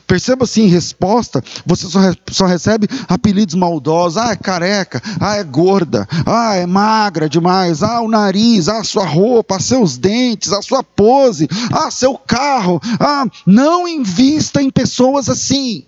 Perceba 0.08 0.44
assim, 0.44 0.64
em 0.64 0.68
resposta, 0.68 1.44
você 1.66 1.88
só, 1.88 2.00
re, 2.00 2.16
só 2.30 2.46
recebe 2.46 2.88
apelidos 3.08 3.56
maldosos. 3.56 4.18
Ah, 4.18 4.32
é 4.32 4.36
careca. 4.36 5.02
Ah, 5.20 5.36
é 5.36 5.44
gorda. 5.44 6.08
Ah, 6.26 6.56
é 6.56 6.66
magra 6.66 7.28
demais. 7.28 7.82
Ah, 7.82 8.02
o 8.02 8.08
nariz. 8.08 8.68
Ah, 8.68 8.84
sua 8.84 9.06
roupa. 9.06 9.56
Ah, 9.56 9.60
seus 9.60 9.98
dentes. 9.98 10.52
Ah, 10.52 10.62
sua 10.62 10.84
pose. 10.84 11.48
Ah, 11.72 11.90
seu 11.90 12.16
carro. 12.18 12.80
Ah, 13.00 13.26
não 13.48 13.88
invista 13.88 14.62
em 14.62 14.70
pessoas 14.70 15.28
assim. 15.28 15.86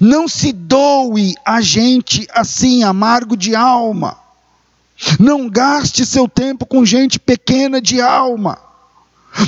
Não 0.00 0.26
se 0.26 0.52
doe 0.52 1.34
a 1.44 1.60
gente 1.60 2.26
assim, 2.32 2.82
amargo 2.82 3.36
de 3.36 3.54
alma. 3.54 4.18
Não 5.18 5.48
gaste 5.48 6.04
seu 6.04 6.28
tempo 6.28 6.66
com 6.66 6.84
gente 6.84 7.18
pequena 7.18 7.80
de 7.80 8.00
alma. 8.00 8.58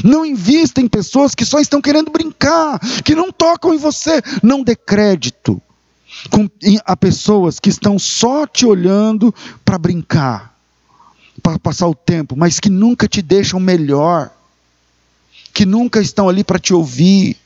Não 0.05 0.25
invista 0.25 0.81
em 0.81 0.89
pessoas 0.89 1.35
que 1.35 1.45
só 1.45 1.59
estão 1.59 1.81
querendo 1.81 2.11
brincar, 2.11 2.79
que 3.03 3.15
não 3.15 3.33
tocam 3.33 3.75
em 3.75 3.79
você. 3.79 4.23
Não 4.43 4.63
dê 4.63 4.77
crédito 4.77 5.61
com, 6.31 6.49
a 6.85 6.97
pessoas 6.97 7.59
que 7.59 7.69
estão 7.71 7.99
só 7.99 8.47
te 8.47 8.67
olhando 8.67 9.35
para 9.65 9.79
brincar, 9.79 10.55
para 11.43 11.59
passar 11.59 11.89
o 11.89 11.95
tempo, 11.95 12.37
mas 12.37 12.61
que 12.61 12.69
nunca 12.69 13.09
te 13.09 13.23
deixam 13.23 13.59
melhor, 13.59 14.31
que 15.53 15.65
nunca 15.65 16.01
estão 16.01 16.29
ali 16.29 16.45
para 16.45 16.59
te 16.59 16.75
ouvir. 16.75 17.37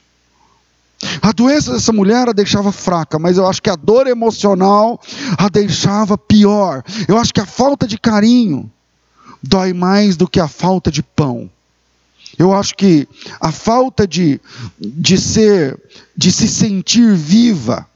A 1.20 1.32
doença 1.32 1.73
dessa 1.73 1.92
mulher 1.92 2.28
a 2.28 2.32
deixava 2.32 2.73
fraca, 2.73 3.18
mas 3.18 3.37
eu 3.37 3.46
acho 3.46 3.62
que 3.62 3.70
a 3.70 3.76
dor 3.76 4.06
emocional 4.06 5.00
a 5.38 5.49
deixava 5.49 6.16
pior. 6.16 6.82
Eu 7.06 7.18
acho 7.18 7.32
que 7.32 7.40
a 7.40 7.46
falta 7.46 7.87
de 7.87 7.99
carinho 7.99 8.70
dói 9.42 9.73
mais 9.73 10.16
do 10.16 10.28
que 10.28 10.40
a 10.40 10.49
falta 10.49 10.90
de 10.90 11.02
pão. 11.02 11.50
Eu 12.38 12.52
acho 12.52 12.75
que 12.75 13.06
a 13.40 13.52
falta 13.52 14.06
de, 14.06 14.40
de 14.78 15.18
ser, 15.18 15.78
de 16.16 16.32
se 16.32 16.49
sentir 16.49 17.14
viva, 17.14 17.87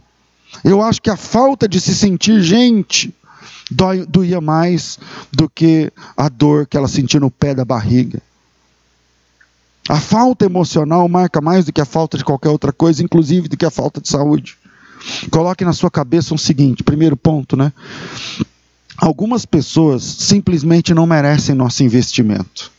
eu 0.62 0.82
acho 0.82 1.02
que 1.02 1.10
a 1.10 1.16
falta 1.16 1.68
de 1.68 1.80
se 1.80 1.94
sentir 1.94 2.42
gente 2.42 3.12
dói, 3.70 4.06
doía 4.06 4.40
mais 4.40 4.98
do 5.32 5.48
que 5.48 5.92
a 6.16 6.28
dor 6.28 6.66
que 6.66 6.76
ela 6.76 6.88
sentia 6.88 7.20
no 7.20 7.30
pé 7.30 7.54
da 7.54 7.64
barriga. 7.64 8.22
A 9.88 9.98
falta 9.98 10.44
emocional 10.44 11.08
marca 11.08 11.40
mais 11.40 11.64
do 11.64 11.72
que 11.72 11.80
a 11.80 11.86
falta 11.86 12.18
de 12.18 12.24
qualquer 12.24 12.50
outra 12.50 12.72
coisa, 12.72 13.02
inclusive 13.02 13.48
do 13.48 13.56
que 13.56 13.64
a 13.64 13.70
falta 13.70 14.00
de 14.00 14.08
saúde. 14.08 14.58
Coloque 15.30 15.64
na 15.64 15.72
sua 15.72 15.90
cabeça 15.90 16.34
o 16.34 16.38
seguinte: 16.38 16.82
primeiro 16.82 17.16
ponto, 17.16 17.56
né? 17.56 17.72
Algumas 18.98 19.46
pessoas 19.46 20.02
simplesmente 20.02 20.92
não 20.92 21.06
merecem 21.06 21.54
nosso 21.54 21.82
investimento. 21.82 22.70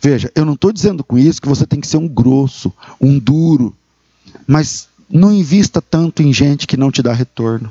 Veja, 0.00 0.30
eu 0.34 0.44
não 0.44 0.54
estou 0.54 0.72
dizendo 0.72 1.02
com 1.02 1.18
isso 1.18 1.42
que 1.42 1.48
você 1.48 1.66
tem 1.66 1.80
que 1.80 1.86
ser 1.86 1.96
um 1.96 2.08
grosso, 2.08 2.72
um 3.00 3.18
duro, 3.18 3.74
mas 4.46 4.88
não 5.10 5.32
invista 5.32 5.82
tanto 5.82 6.22
em 6.22 6.32
gente 6.32 6.66
que 6.66 6.76
não 6.76 6.90
te 6.90 7.02
dá 7.02 7.12
retorno. 7.12 7.70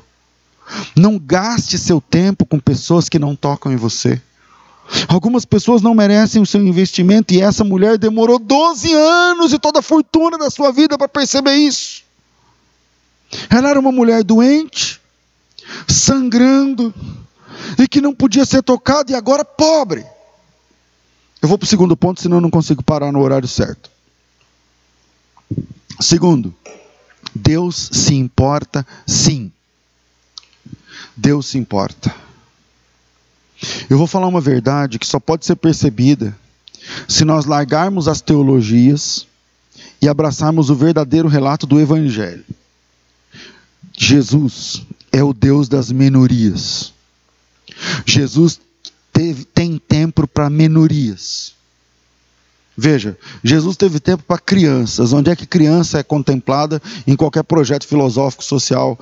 Não 0.96 1.18
gaste 1.18 1.78
seu 1.78 2.00
tempo 2.00 2.46
com 2.46 2.60
pessoas 2.60 3.10
que 3.10 3.20
não 3.20 3.36
tocam 3.36 3.72
em 3.72 3.76
você. 3.76 4.22
Algumas 5.08 5.46
pessoas 5.46 5.82
não 5.82 5.94
merecem 5.94 6.42
o 6.42 6.46
seu 6.46 6.62
investimento 6.62 7.34
e 7.34 7.42
essa 7.42 7.64
mulher 7.64 7.98
demorou 7.98 8.38
12 8.38 8.94
anos 8.94 9.54
e 9.54 9.60
toda 9.60 9.80
a 9.80 9.84
fortuna 9.84 10.38
da 10.38 10.50
sua 10.50 10.72
vida 10.72 10.98
para 10.98 11.08
perceber 11.08 11.56
isso. 11.56 12.04
Ela 13.50 13.70
era 13.70 13.80
uma 13.80 13.92
mulher 13.92 14.24
doente, 14.24 15.00
sangrando 15.88 16.94
e 17.78 17.88
que 17.88 18.02
não 18.02 18.14
podia 18.14 18.46
ser 18.46 18.62
tocada 18.62 19.12
e 19.12 19.16
agora 19.16 19.46
pobre. 19.46 20.06
Eu 21.42 21.50
vou 21.50 21.58
para 21.58 21.66
o 21.66 21.70
segundo 21.70 21.96
ponto, 21.98 22.22
senão 22.22 22.38
eu 22.38 22.42
não 22.42 22.52
consigo 22.52 22.84
parar 22.84 23.12
no 23.12 23.22
horário 23.22 23.48
certo. 23.48 23.90
Segundo, 26.00 26.54
Deus 27.34 27.90
se 27.92 28.14
importa 28.14 28.86
sim. 29.08 29.52
Deus 31.16 31.48
se 31.48 31.58
importa. 31.58 32.14
Eu 33.90 33.98
vou 33.98 34.08
falar 34.08 34.28
uma 34.28 34.42
verdade 34.42 34.98
que 34.98 35.06
só 35.06 35.20
pode 35.20 35.46
ser 35.46 35.56
percebida 35.56 36.36
se 37.08 37.24
nós 37.24 37.46
largarmos 37.46 38.08
as 38.08 38.22
teologias 38.22 39.28
e 40.02 40.10
abraçarmos 40.10 40.70
o 40.70 40.76
verdadeiro 40.76 41.28
relato 41.28 41.68
do 41.68 41.80
Evangelho. 41.80 42.44
Jesus 43.98 44.84
é 45.12 45.24
o 45.24 45.34
Deus 45.34 45.70
das 45.70 45.92
minorias. 45.92 46.94
Jesus 48.06 48.60
teve, 49.14 49.46
tem 49.46 49.78
tempo 49.78 50.28
para 50.28 50.50
menorias. 50.50 51.54
Veja, 52.76 53.18
Jesus 53.44 53.78
teve 53.78 54.00
tempo 54.00 54.24
para 54.24 54.40
crianças. 54.40 55.14
Onde 55.14 55.30
é 55.30 55.36
que 55.36 55.46
criança 55.46 56.00
é 56.00 56.04
contemplada 56.04 56.82
em 57.06 57.16
qualquer 57.16 57.44
projeto 57.44 57.86
filosófico, 57.86 58.44
social, 58.44 58.98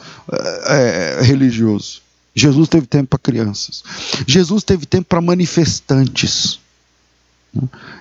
é, 0.66 1.20
religioso? 1.22 2.02
Jesus 2.36 2.70
teve 2.70 2.86
tempo 2.88 3.10
para 3.10 3.20
crianças. 3.20 3.84
Jesus 4.28 4.64
teve 4.64 4.86
tempo 4.86 5.08
para 5.08 5.22
manifestantes. 5.22 6.60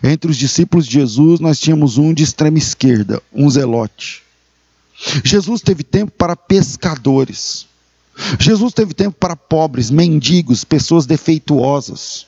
Entre 0.03 0.31
os 0.31 0.37
discípulos 0.37 0.87
de 0.87 0.93
Jesus, 0.93 1.41
nós 1.41 1.59
tínhamos 1.59 1.97
um 1.97 2.13
de 2.13 2.23
extrema 2.23 2.59
esquerda, 2.59 3.23
um 3.33 3.49
zelote. 3.49 4.23
Jesus 5.25 5.63
teve 5.63 5.83
tempo 5.83 6.13
para 6.13 6.37
pescadores. 6.37 7.67
Jesus 8.39 8.75
teve 8.75 8.93
tempo 8.93 9.17
para 9.19 9.37
pobres, 9.37 9.91
mendigos, 9.91 10.65
pessoas 10.65 11.07
defeituosas, 11.07 12.27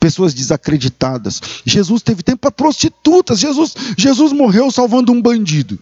pessoas 0.00 0.34
desacreditadas. 0.34 1.40
Jesus 1.64 2.02
teve 2.02 2.22
tempo 2.22 2.40
para 2.40 2.50
prostitutas. 2.50 3.38
Jesus, 3.38 3.74
Jesus 3.96 4.32
morreu 4.32 4.70
salvando 4.70 5.12
um 5.12 5.22
bandido. 5.22 5.78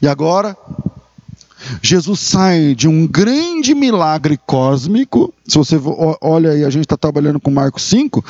E 0.00 0.06
agora, 0.06 0.56
Jesus 1.82 2.20
sai 2.20 2.74
de 2.74 2.88
um 2.88 3.06
grande 3.06 3.74
milagre 3.74 4.38
cósmico. 4.46 5.32
Se 5.46 5.58
você 5.58 5.76
olha 6.20 6.50
aí, 6.50 6.64
a 6.64 6.70
gente 6.70 6.84
está 6.84 6.96
trabalhando 6.96 7.40
com 7.40 7.50
Marcos 7.50 7.82
5. 7.84 8.24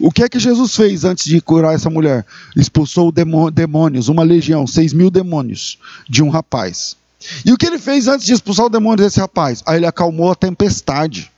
O 0.00 0.10
que 0.10 0.22
é 0.22 0.28
que 0.28 0.38
Jesus 0.38 0.74
fez 0.74 1.04
antes 1.04 1.24
de 1.24 1.40
curar 1.40 1.74
essa 1.74 1.88
mulher? 1.90 2.24
Expulsou 2.56 3.12
demônios, 3.12 4.08
uma 4.08 4.22
legião, 4.22 4.66
seis 4.66 4.92
mil 4.92 5.10
demônios 5.10 5.78
de 6.08 6.22
um 6.22 6.28
rapaz. 6.28 6.96
E 7.44 7.52
o 7.52 7.56
que 7.56 7.66
ele 7.66 7.78
fez 7.78 8.06
antes 8.06 8.26
de 8.26 8.32
expulsar 8.32 8.66
o 8.66 8.70
demônio 8.70 9.04
desse 9.04 9.18
rapaz? 9.18 9.62
Aí 9.66 9.78
ele 9.78 9.86
acalmou 9.86 10.30
a 10.30 10.34
tempestade. 10.34 11.30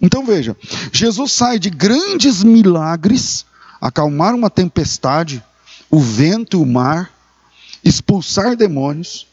Então 0.00 0.24
veja, 0.24 0.54
Jesus 0.92 1.32
sai 1.32 1.58
de 1.58 1.70
grandes 1.70 2.44
milagres, 2.44 3.46
acalmar 3.80 4.34
uma 4.34 4.50
tempestade, 4.50 5.42
o 5.90 5.98
vento 5.98 6.58
e 6.58 6.60
o 6.60 6.66
mar, 6.66 7.10
expulsar 7.82 8.56
demônios, 8.56 9.26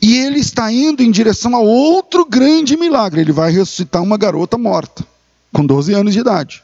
e 0.00 0.16
ele 0.16 0.38
está 0.38 0.70
indo 0.70 1.02
em 1.02 1.10
direção 1.10 1.54
a 1.56 1.60
outro 1.60 2.24
grande 2.24 2.76
milagre. 2.76 3.20
Ele 3.20 3.32
vai 3.32 3.50
ressuscitar 3.50 4.02
uma 4.02 4.16
garota 4.16 4.58
morta, 4.58 5.06
com 5.52 5.64
12 5.64 5.94
anos 5.94 6.12
de 6.12 6.20
idade. 6.20 6.62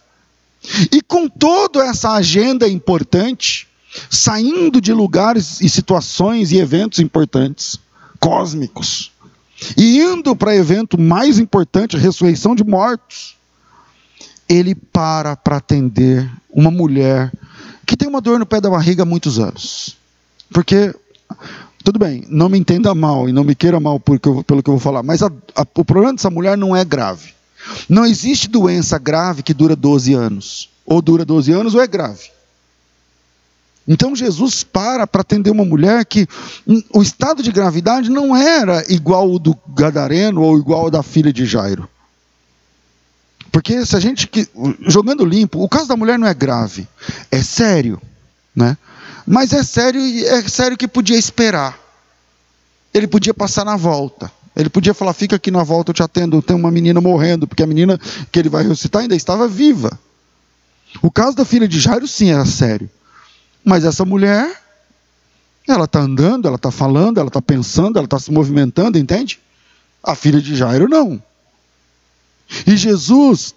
E 0.93 1.01
com 1.01 1.29
toda 1.29 1.85
essa 1.85 2.13
agenda 2.13 2.69
importante, 2.69 3.69
saindo 4.11 4.81
de 4.81 4.93
lugares 4.93 5.61
e 5.61 5.69
situações 5.69 6.53
e 6.53 6.59
eventos 6.59 6.99
importantes, 6.99 7.79
cósmicos. 8.19 9.13
E 9.77 10.01
indo 10.01 10.37
para 10.37 10.51
o 10.51 10.55
evento 10.55 11.01
mais 11.01 11.39
importante, 11.39 11.97
a 11.97 11.99
ressurreição 11.99 12.55
de 12.55 12.65
mortos, 12.65 13.37
ele 14.49 14.75
para 14.75 15.35
para 15.35 15.57
atender 15.57 16.31
uma 16.51 16.71
mulher 16.71 17.33
que 17.87 17.97
tem 17.97 18.09
uma 18.09 18.21
dor 18.21 18.39
no 18.39 18.47
pé 18.47 18.61
da 18.61 18.69
barriga 18.69 19.05
há 19.05 19.07
muitos 19.07 19.39
anos. 19.39 19.97
Porque, 20.53 20.95
tudo 21.87 22.01
bem, 22.01 22.25
não 22.29 22.49
me 22.49 22.59
entenda 22.59 22.93
mal 22.97 23.29
e 23.29 23.33
não 23.33 23.45
me 23.45 23.55
queira 23.55 23.79
mal 23.79 24.03
eu, 24.11 24.43
pelo 24.43 24.61
que 24.61 24.69
eu 24.69 24.75
vou 24.75 24.81
falar, 24.81 25.05
mas 25.05 25.23
a, 25.23 25.31
a, 25.55 25.65
o 25.73 25.85
problema 25.85 26.15
dessa 26.15 26.29
mulher 26.29 26.59
não 26.59 26.75
é 26.75 26.85
grave. 26.85 27.33
Não 27.89 28.05
existe 28.05 28.49
doença 28.49 28.99
grave 28.99 29.45
que 29.45 29.55
dura 29.55 29.77
12 29.77 30.13
anos. 30.13 30.69
Ou 30.85 31.01
dura 31.01 31.25
12 31.25 31.53
anos 31.53 31.77
ou 31.77 31.81
é 31.81 31.87
grave. 31.87 32.29
Então 33.87 34.17
Jesus 34.17 34.65
para 34.65 35.07
para 35.07 35.21
atender 35.21 35.51
uma 35.51 35.65
mulher 35.65 36.05
que 36.05 36.27
o 36.93 37.03
estado 37.03 37.41
de 37.41 37.53
gravidade 37.53 38.11
não 38.11 38.37
era 38.37 38.85
igual 38.93 39.31
ao 39.31 39.39
do 39.39 39.57
Gadareno 39.69 40.43
ou 40.43 40.59
igual 40.59 40.87
ao 40.87 40.91
da 40.91 41.05
filha 41.05 41.33
de 41.33 41.47
Jairo. 41.47 41.89
Porque 43.53 43.87
se 43.87 43.95
a 43.95 44.01
gente 44.01 44.29
jogando 44.81 45.25
limpo, 45.25 45.63
o 45.63 45.69
caso 45.69 45.87
da 45.87 45.97
mulher 45.97 46.19
não 46.19 46.27
é 46.27 46.35
grave, 46.35 46.89
é 47.31 47.41
sério, 47.41 48.03
né? 48.57 48.77
Mas 49.27 49.53
é 49.53 49.63
sério 49.63 50.01
é 50.01 50.49
sério 50.49 50.77
que 50.77 50.87
podia 50.87 51.19
esperar. 51.19 51.79
Ele 52.95 53.07
podia 53.07 53.35
passar 53.35 53.65
na 53.65 53.77
volta. 53.77 54.31
Ele 54.55 54.71
podia 54.71 54.95
falar: 54.95 55.13
"Fica 55.13 55.37
aqui 55.37 55.51
na 55.51 55.65
volta, 55.65 55.91
eu 55.91 55.95
te 55.95 56.03
atendo, 56.03 56.41
tem 56.41 56.57
uma 56.57 56.71
menina 56.71 57.01
morrendo", 57.01 57.47
porque 57.47 57.63
a 57.63 57.67
menina 57.67 57.99
que 58.31 58.39
ele 58.39 58.49
vai 58.49 58.63
ressuscitar 58.63 59.03
ainda 59.03 59.17
estava 59.17 59.49
viva. 59.49 59.99
O 61.03 61.11
caso 61.11 61.37
da 61.37 61.45
filha 61.45 61.67
de 61.67 61.81
Jairo 61.81 62.07
sim 62.07 62.31
era 62.31 62.45
sério. 62.47 62.89
Mas 63.65 63.85
essa 63.85 64.05
mulher, 64.05 64.63
ela 65.67 65.85
está 65.85 66.01
andando, 66.01 66.47
ela 66.47 66.57
está 66.57 66.71
falando, 66.71 67.19
ela 67.19 67.29
está 67.29 67.43
pensando, 67.43 67.99
ela 67.99 68.07
está 68.07 68.19
se 68.19 68.31
movimentando, 68.31 68.97
entende? 68.97 69.41
A 70.03 70.15
filha 70.15 70.41
de 70.41 70.55
Jairo 70.55 70.89
não. 70.89 71.21
E 72.67 72.77
Jesus 72.77 73.55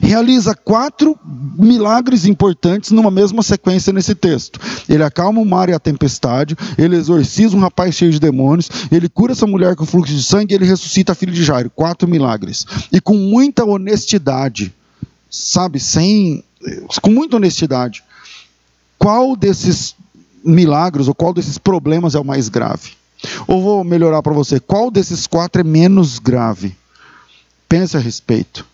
realiza 0.00 0.54
quatro 0.54 1.18
milagres 1.58 2.24
importantes 2.24 2.90
numa 2.90 3.10
mesma 3.10 3.42
sequência 3.42 3.92
nesse 3.92 4.14
texto. 4.14 4.60
Ele 4.88 5.02
acalma 5.02 5.40
o 5.40 5.44
mar 5.44 5.68
e 5.68 5.72
a 5.72 5.78
tempestade, 5.78 6.56
ele 6.78 6.96
exorciza 6.96 7.56
um 7.56 7.60
rapaz 7.60 7.94
cheio 7.94 8.12
de 8.12 8.20
demônios, 8.20 8.70
ele 8.90 9.08
cura 9.08 9.32
essa 9.32 9.46
mulher 9.46 9.74
com 9.76 9.84
fluxo 9.84 10.14
de 10.14 10.22
sangue 10.22 10.54
ele 10.54 10.64
ressuscita 10.64 11.12
a 11.12 11.14
filha 11.14 11.32
de 11.32 11.42
Jairo. 11.42 11.70
Quatro 11.70 12.08
milagres. 12.08 12.66
E 12.92 13.00
com 13.00 13.16
muita 13.16 13.64
honestidade, 13.64 14.72
sabe, 15.30 15.80
sem 15.80 16.44
com 17.02 17.10
muita 17.10 17.36
honestidade 17.36 18.02
qual 19.04 19.36
desses 19.36 19.94
milagres 20.42 21.08
ou 21.08 21.14
qual 21.14 21.34
desses 21.34 21.58
problemas 21.58 22.14
é 22.14 22.18
o 22.18 22.24
mais 22.24 22.48
grave? 22.48 22.92
Ou 23.46 23.62
vou 23.62 23.84
melhorar 23.84 24.22
para 24.22 24.32
você, 24.32 24.58
qual 24.58 24.90
desses 24.90 25.26
quatro 25.26 25.60
é 25.60 25.64
menos 25.64 26.18
grave? 26.18 26.74
Pense 27.68 27.98
a 27.98 28.00
respeito. 28.00 28.64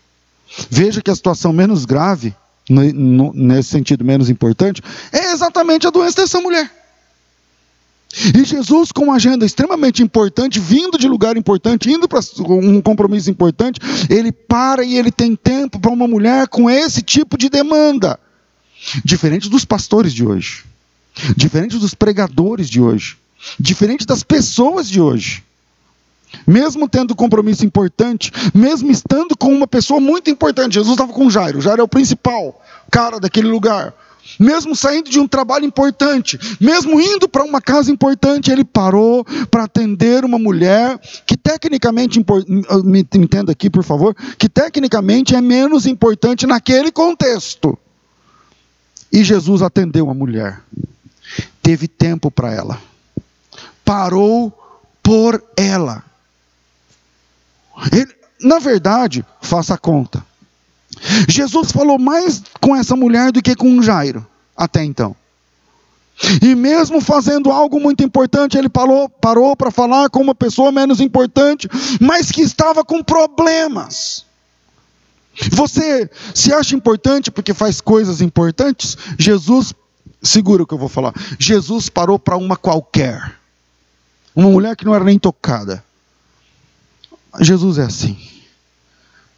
Veja 0.71 1.01
que 1.01 1.11
a 1.11 1.15
situação 1.15 1.53
menos 1.53 1.85
grave, 1.85 2.35
nesse 2.69 3.71
sentido 3.71 4.05
menos 4.05 4.29
importante, 4.29 4.83
é 5.13 5.33
exatamente 5.33 5.87
a 5.87 5.91
doença 5.91 6.23
dessa 6.23 6.41
mulher. 6.41 6.71
E 8.35 8.45
Jesus, 8.45 8.91
com 8.91 9.05
uma 9.05 9.17
agenda 9.17 9.47
extremamente 9.47 10.03
importante, 10.03 10.59
vindo 10.59 10.99
de 10.99 11.07
lugar 11.07 11.37
importante, 11.37 11.89
indo 11.89 12.09
para 12.09 12.21
um 12.49 12.81
compromisso 12.81 13.31
importante, 13.31 13.81
ele 14.09 14.33
para 14.33 14.85
e 14.85 14.99
ele 14.99 15.13
tem 15.13 15.37
tempo 15.37 15.79
para 15.79 15.93
uma 15.93 16.09
mulher 16.09 16.49
com 16.49 16.69
esse 16.69 17.03
tipo 17.03 17.39
de 17.39 17.49
demanda. 17.49 18.19
Diferente 19.05 19.49
dos 19.49 19.65
pastores 19.65 20.13
de 20.13 20.25
hoje, 20.25 20.65
diferente 21.37 21.79
dos 21.79 21.95
pregadores 21.95 22.69
de 22.69 22.81
hoje, 22.81 23.17
diferente 23.59 24.05
das 24.05 24.25
pessoas 24.25 24.89
de 24.89 25.01
hoje. 25.01 25.45
Mesmo 26.47 26.89
tendo 26.89 27.15
compromisso 27.15 27.65
importante, 27.65 28.33
mesmo 28.55 28.91
estando 28.91 29.37
com 29.37 29.53
uma 29.53 29.67
pessoa 29.67 30.01
muito 30.01 30.31
importante, 30.31 30.75
Jesus 30.75 30.93
estava 30.93 31.13
com 31.13 31.31
Jairo, 31.31 31.61
Jairo 31.61 31.81
é 31.81 31.85
o 31.85 31.89
principal 31.89 32.61
cara 32.91 33.19
daquele 33.21 33.49
lugar. 33.49 33.95
Mesmo 34.39 34.77
saindo 34.77 35.11
de 35.11 35.19
um 35.19 35.27
trabalho 35.27 35.65
importante, 35.65 36.39
mesmo 36.61 37.01
indo 37.01 37.29
para 37.29 37.43
uma 37.43 37.61
casa 37.61 37.91
importante, 37.91 38.51
ele 38.51 38.65
parou 38.65 39.25
para 39.51 39.65
atender 39.65 40.25
uma 40.25 40.39
mulher 40.39 40.99
que 41.27 41.37
tecnicamente, 41.37 42.25
me 42.85 43.07
entenda 43.15 43.53
aqui 43.53 43.69
por 43.69 43.83
favor, 43.83 44.15
que 44.39 44.49
tecnicamente 44.49 45.35
é 45.35 45.41
menos 45.41 45.85
importante 45.85 46.47
naquele 46.47 46.93
contexto. 46.93 47.77
E 49.13 49.25
Jesus 49.25 49.63
atendeu 49.63 50.09
a 50.09 50.15
mulher, 50.15 50.61
teve 51.61 51.89
tempo 51.89 52.31
para 52.31 52.55
ela, 52.55 52.81
parou 53.85 54.53
por 55.03 55.43
ela. 55.57 56.05
Ele, 57.93 58.13
na 58.41 58.59
verdade, 58.59 59.25
faça 59.41 59.75
a 59.75 59.79
conta. 59.79 60.25
Jesus 61.29 61.73
falou 61.73 61.99
mais 61.99 62.43
com 62.61 62.75
essa 62.75 62.97
mulher 62.97 63.33
do 63.33 63.43
que 63.43 63.55
com 63.55 63.83
Jairo, 63.83 64.27
até 64.57 64.85
então. 64.85 65.15
E 66.43 66.55
mesmo 66.55 67.01
fazendo 67.01 67.51
algo 67.51 67.81
muito 67.81 68.05
importante, 68.05 68.59
ele 68.59 68.69
parou, 68.69 69.09
parou 69.09 69.57
para 69.57 69.71
falar 69.71 70.11
com 70.11 70.21
uma 70.21 70.35
pessoa 70.35 70.71
menos 70.71 71.01
importante, 71.01 71.69
mas 72.01 72.31
que 72.31 72.43
estava 72.43 72.85
com 72.85 73.03
problemas. 73.03 74.27
Você 75.51 76.11
se 76.35 76.53
acha 76.53 76.75
importante 76.75 77.31
porque 77.31 77.55
faz 77.55 77.81
coisas 77.81 78.21
importantes? 78.21 78.99
Jesus, 79.19 79.73
segura 80.23 80.63
o 80.63 80.67
que 80.67 80.75
eu 80.75 80.79
vou 80.79 80.89
falar. 80.89 81.15
Jesus 81.39 81.89
parou 81.89 82.19
para 82.19 82.37
uma 82.37 82.57
qualquer. 82.57 83.37
Uma 84.37 84.51
mulher 84.51 84.77
que 84.77 84.85
não 84.85 84.95
era 84.95 85.05
nem 85.05 85.19
tocada. 85.19 85.83
Jesus 87.39 87.79
é 87.79 87.85
assim. 87.85 88.17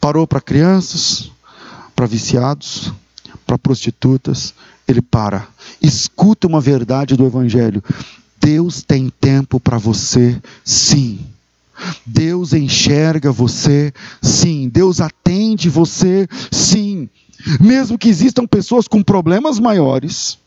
Parou 0.00 0.26
para 0.26 0.40
crianças, 0.40 1.30
para 1.94 2.06
viciados, 2.06 2.92
para 3.46 3.58
prostitutas. 3.58 4.54
Ele 4.86 5.00
para. 5.00 5.46
Escuta 5.80 6.46
uma 6.46 6.60
verdade 6.60 7.16
do 7.16 7.24
Evangelho. 7.26 7.82
Deus 8.40 8.82
tem 8.82 9.08
tempo 9.08 9.60
para 9.60 9.78
você, 9.78 10.40
sim. 10.64 11.20
Deus 12.04 12.52
enxerga 12.52 13.30
você, 13.30 13.92
sim. 14.20 14.68
Deus 14.68 15.00
atende 15.00 15.68
você, 15.68 16.28
sim. 16.50 17.08
Mesmo 17.60 17.96
que 17.98 18.08
existam 18.08 18.46
pessoas 18.46 18.88
com 18.88 19.02
problemas 19.02 19.58
maiores, 19.58 20.38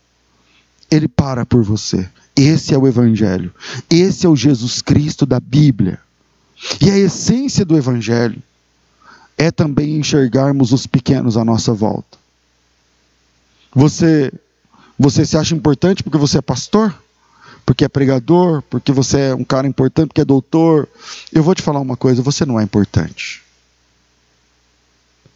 Ele 0.91 1.07
para 1.07 1.45
por 1.45 1.63
você. 1.63 2.09
Esse 2.35 2.73
é 2.73 2.77
o 2.77 2.87
Evangelho. 2.87 3.53
Esse 3.89 4.25
é 4.25 4.29
o 4.29 4.35
Jesus 4.35 4.81
Cristo 4.81 5.25
da 5.25 5.39
Bíblia. 5.39 5.99
E 6.81 6.89
a 6.89 6.97
essência 6.97 7.65
do 7.65 7.77
Evangelho 7.77 8.41
é 9.37 9.51
também 9.51 9.97
enxergarmos 9.97 10.71
os 10.71 10.87
pequenos 10.87 11.37
à 11.37 11.43
nossa 11.43 11.73
volta. 11.73 12.17
Você, 13.73 14.31
você 14.97 15.25
se 15.25 15.37
acha 15.37 15.53
importante 15.53 16.03
porque 16.03 16.17
você 16.17 16.37
é 16.37 16.41
pastor? 16.41 16.95
porque 17.65 17.83
é 17.83 17.89
pregador, 17.89 18.61
porque 18.69 18.91
você 18.91 19.19
é 19.21 19.35
um 19.35 19.43
cara 19.43 19.67
importante, 19.67 20.09
porque 20.09 20.21
é 20.21 20.25
doutor. 20.25 20.87
Eu 21.33 21.41
vou 21.41 21.55
te 21.55 21.63
falar 21.63 21.79
uma 21.79 21.97
coisa: 21.97 22.21
você 22.21 22.45
não 22.45 22.59
é 22.59 22.63
importante. 22.63 23.41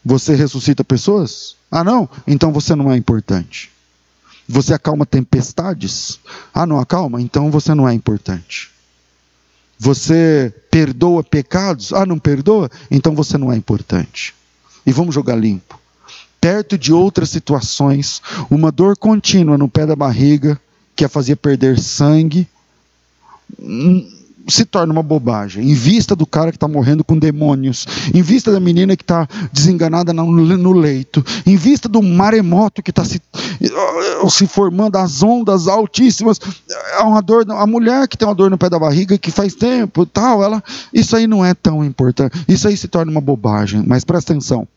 Você 0.06 0.36
ressuscita 0.36 0.84
pessoas? 0.84 1.56
Ah, 1.72 1.84
não? 1.84 2.08
Então 2.28 2.54
você 2.54 2.76
não 2.76 2.92
é 2.92 2.96
importante. 2.96 3.72
Você 4.48 4.74
acalma 4.74 5.06
tempestades? 5.06 6.20
Ah, 6.54 6.66
não 6.66 6.80
acalma? 6.80 7.22
Então 7.22 7.52
você 7.52 7.74
não 7.74 7.88
é 7.88 7.94
importante. 7.94 8.72
Você 9.80 10.54
perdoa 10.70 11.24
pecados? 11.24 11.94
Ah, 11.94 12.06
não 12.06 12.20
perdoa? 12.20 12.70
Então 12.92 13.16
você 13.16 13.38
não 13.38 13.52
é 13.52 13.56
importante. 13.56 14.36
E 14.86 14.92
vamos 14.92 15.16
jogar 15.16 15.36
limpo. 15.36 15.80
Perto 16.42 16.78
de 16.78 16.92
outras 16.92 17.30
situações, 17.30 18.22
uma 18.50 18.72
dor 18.72 18.98
contínua 18.98 19.58
no 19.58 19.70
pé 19.70 19.86
da 19.86 19.96
barriga, 19.96 20.60
que 20.96 21.06
a 21.06 21.10
fazia 21.10 21.36
perder 21.36 21.80
sangue, 21.80 22.46
se 24.48 24.66
torna 24.66 24.92
uma 24.92 25.04
bobagem. 25.04 25.70
Em 25.70 25.74
vista 25.74 26.16
do 26.16 26.26
cara 26.26 26.52
que 26.52 26.58
está 26.58 26.68
morrendo 26.68 27.04
com 27.04 27.18
demônios, 27.18 27.86
em 28.14 28.22
vista 28.22 28.52
da 28.52 28.60
menina 28.60 28.96
que 28.96 29.04
está 29.04 29.28
desenganada 29.52 30.14
no 30.14 30.72
leito, 30.74 31.24
em 31.46 31.56
vista 31.56 31.88
do 31.88 32.02
maremoto 32.02 32.82
que 32.82 32.90
está 32.90 33.04
se, 33.06 33.22
se 34.30 34.48
formando, 34.48 34.98
as 34.98 35.22
ondas 35.22 35.68
altíssimas, 35.68 36.40
é 36.94 37.04
uma 37.04 37.22
dor, 37.22 37.46
a 37.50 37.68
mulher 37.68 38.08
que 38.08 38.18
tem 38.18 38.28
uma 38.28 38.36
dor 38.36 38.50
no 38.50 38.58
pé 38.58 38.70
da 38.70 38.80
barriga 38.80 39.18
que 39.18 39.32
faz 39.32 39.54
tempo 39.54 40.06
tal, 40.06 40.44
ela, 40.44 40.64
isso 40.94 41.16
aí 41.16 41.28
não 41.28 41.46
é 41.46 41.54
tão 41.54 41.84
importante. 41.84 42.44
Isso 42.48 42.68
aí 42.68 42.76
se 42.76 42.88
torna 42.88 43.12
uma 43.12 43.22
bobagem. 43.22 43.84
Mas 43.86 44.04
presta 44.04 44.34
atenção. 44.34 44.68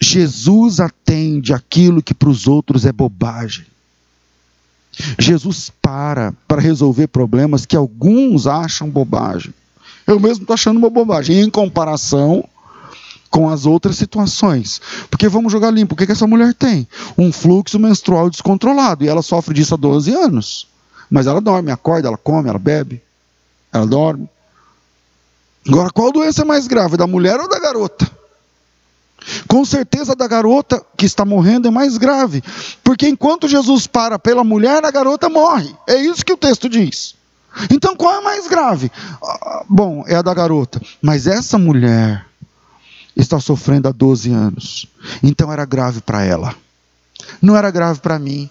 Jesus 0.00 0.80
atende 0.80 1.52
aquilo 1.52 2.02
que 2.02 2.14
para 2.14 2.28
os 2.28 2.46
outros 2.46 2.86
é 2.86 2.92
bobagem. 2.92 3.66
Jesus 5.18 5.70
para 5.80 6.32
para 6.46 6.60
resolver 6.60 7.08
problemas 7.08 7.64
que 7.64 7.76
alguns 7.76 8.46
acham 8.46 8.88
bobagem. 8.88 9.54
Eu 10.06 10.18
mesmo 10.18 10.42
estou 10.42 10.54
achando 10.54 10.78
uma 10.78 10.90
bobagem 10.90 11.40
em 11.40 11.50
comparação 11.50 12.44
com 13.30 13.48
as 13.48 13.66
outras 13.66 13.96
situações. 13.96 14.80
Porque 15.10 15.28
vamos 15.28 15.52
jogar 15.52 15.70
limpo. 15.70 15.94
O 15.94 15.96
que, 15.96 16.06
que 16.06 16.12
essa 16.12 16.26
mulher 16.26 16.54
tem? 16.54 16.88
Um 17.16 17.30
fluxo 17.30 17.78
menstrual 17.78 18.30
descontrolado. 18.30 19.04
E 19.04 19.08
ela 19.08 19.22
sofre 19.22 19.54
disso 19.54 19.74
há 19.74 19.76
12 19.76 20.12
anos. 20.14 20.66
Mas 21.10 21.26
ela 21.26 21.40
dorme, 21.40 21.70
acorda, 21.70 22.08
ela 22.08 22.16
come, 22.16 22.48
ela 22.48 22.58
bebe. 22.58 23.02
Ela 23.72 23.86
dorme. 23.86 24.28
Agora, 25.66 25.90
qual 25.90 26.10
doença 26.10 26.42
é 26.42 26.44
mais 26.44 26.66
grave? 26.66 26.96
Da 26.96 27.06
mulher 27.06 27.38
ou 27.38 27.48
da 27.48 27.58
garota? 27.58 28.10
Com 29.46 29.64
certeza 29.64 30.14
da 30.14 30.26
garota 30.26 30.84
que 30.96 31.06
está 31.06 31.24
morrendo 31.24 31.68
é 31.68 31.70
mais 31.70 31.98
grave, 31.98 32.42
porque 32.82 33.08
enquanto 33.08 33.48
Jesus 33.48 33.86
para 33.86 34.18
pela 34.18 34.44
mulher, 34.44 34.84
a 34.84 34.90
garota 34.90 35.28
morre. 35.28 35.74
É 35.86 35.96
isso 35.96 36.24
que 36.24 36.32
o 36.32 36.36
texto 36.36 36.68
diz. 36.68 37.14
Então 37.70 37.96
qual 37.96 38.20
é 38.20 38.20
mais 38.22 38.46
grave? 38.46 38.90
Ah, 39.22 39.64
bom, 39.68 40.04
é 40.06 40.14
a 40.14 40.22
da 40.22 40.32
garota. 40.32 40.80
Mas 41.02 41.26
essa 41.26 41.58
mulher 41.58 42.24
está 43.16 43.40
sofrendo 43.40 43.88
há 43.88 43.92
12 43.92 44.30
anos. 44.30 44.86
Então 45.22 45.52
era 45.52 45.64
grave 45.64 46.00
para 46.00 46.24
ela. 46.24 46.54
Não 47.42 47.56
era 47.56 47.70
grave 47.70 48.00
para 48.00 48.18
mim. 48.18 48.48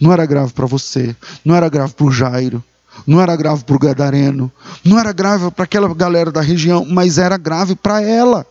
Não 0.00 0.12
era 0.12 0.26
grave 0.26 0.52
para 0.52 0.66
você. 0.66 1.16
Não 1.44 1.54
era 1.54 1.68
grave 1.68 1.94
para 1.94 2.06
o 2.06 2.12
Jairo. 2.12 2.62
Não 3.06 3.20
era 3.20 3.34
grave 3.36 3.64
para 3.64 3.76
o 3.76 3.78
Gadareno. 3.78 4.52
Não 4.84 4.98
era 4.98 5.12
grave 5.12 5.50
para 5.50 5.64
aquela 5.64 5.92
galera 5.94 6.30
da 6.30 6.40
região. 6.40 6.84
Mas 6.84 7.18
era 7.18 7.36
grave 7.36 7.74
para 7.74 8.02
ela. 8.02 8.46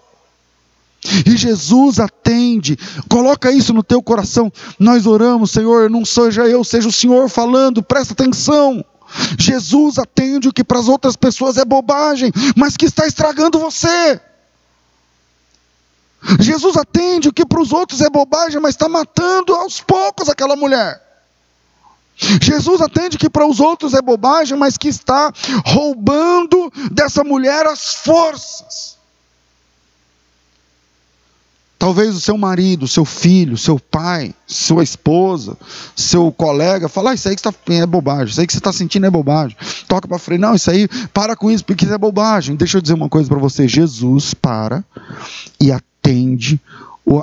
E 1.25 1.37
Jesus 1.37 1.99
atende, 1.99 2.77
coloca 3.09 3.51
isso 3.51 3.73
no 3.73 3.83
teu 3.83 4.01
coração. 4.01 4.51
Nós 4.79 5.05
oramos, 5.05 5.51
Senhor, 5.51 5.89
não 5.89 6.03
seja 6.03 6.47
eu, 6.47 6.63
seja 6.63 6.87
o 6.87 6.91
Senhor 6.91 7.29
falando, 7.29 7.83
presta 7.83 8.13
atenção. 8.13 8.83
Jesus 9.37 9.99
atende 9.99 10.49
o 10.49 10.53
que 10.53 10.63
para 10.63 10.79
as 10.79 10.87
outras 10.87 11.15
pessoas 11.15 11.57
é 11.57 11.65
bobagem, 11.65 12.31
mas 12.55 12.75
que 12.75 12.85
está 12.85 13.05
estragando 13.05 13.59
você. 13.59 14.19
Jesus 16.39 16.75
atende 16.75 17.29
o 17.29 17.33
que 17.33 17.45
para 17.45 17.61
os 17.61 17.71
outros 17.71 18.01
é 18.01 18.09
bobagem, 18.09 18.59
mas 18.59 18.73
está 18.73 18.89
matando 18.89 19.53
aos 19.53 19.79
poucos 19.79 20.27
aquela 20.27 20.55
mulher. 20.55 21.01
Jesus 22.41 22.81
atende 22.81 23.17
que 23.17 23.29
para 23.29 23.45
os 23.45 23.59
outros 23.59 23.93
é 23.93 24.01
bobagem, 24.01 24.57
mas 24.57 24.77
que 24.77 24.87
está 24.87 25.31
roubando 25.65 26.71
dessa 26.91 27.23
mulher 27.23 27.67
as 27.67 27.93
forças. 27.93 28.94
Talvez 31.85 32.15
o 32.15 32.19
seu 32.19 32.35
marido, 32.35 32.87
seu 32.87 33.05
filho, 33.05 33.55
seu 33.55 33.77
pai, 33.77 34.33
sua 34.47 34.81
esposa, 34.81 35.55
seu 35.95 36.31
colega, 36.31 36.89
falar, 36.89 37.11
ah, 37.11 37.13
isso 37.13 37.29
aí 37.29 37.35
que 37.35 37.47
está 37.47 37.53
é 37.75 37.85
bobagem, 37.85 38.31
isso 38.31 38.41
aí 38.41 38.47
que 38.47 38.53
você 38.53 38.57
está 38.57 38.73
sentindo 38.73 39.05
é 39.05 39.09
bobagem. 39.11 39.55
Toca 39.87 40.07
para 40.07 40.17
frente, 40.17 40.41
não, 40.41 40.55
isso 40.55 40.71
aí, 40.71 40.87
para 41.13 41.35
com 41.35 41.51
isso, 41.51 41.63
porque 41.63 41.85
isso 41.85 41.93
é 41.93 41.97
bobagem. 41.99 42.55
Deixa 42.55 42.79
eu 42.79 42.81
dizer 42.81 42.95
uma 42.95 43.07
coisa 43.07 43.29
para 43.29 43.37
você: 43.37 43.67
Jesus 43.67 44.33
para 44.33 44.83
e 45.61 45.71
atende 45.71 46.59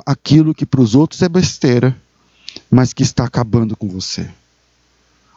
aquilo 0.05 0.55
que 0.55 0.65
para 0.65 0.79
os 0.79 0.95
outros 0.95 1.21
é 1.21 1.27
besteira, 1.27 1.93
mas 2.71 2.93
que 2.93 3.03
está 3.03 3.25
acabando 3.25 3.75
com 3.75 3.89
você. 3.89 4.29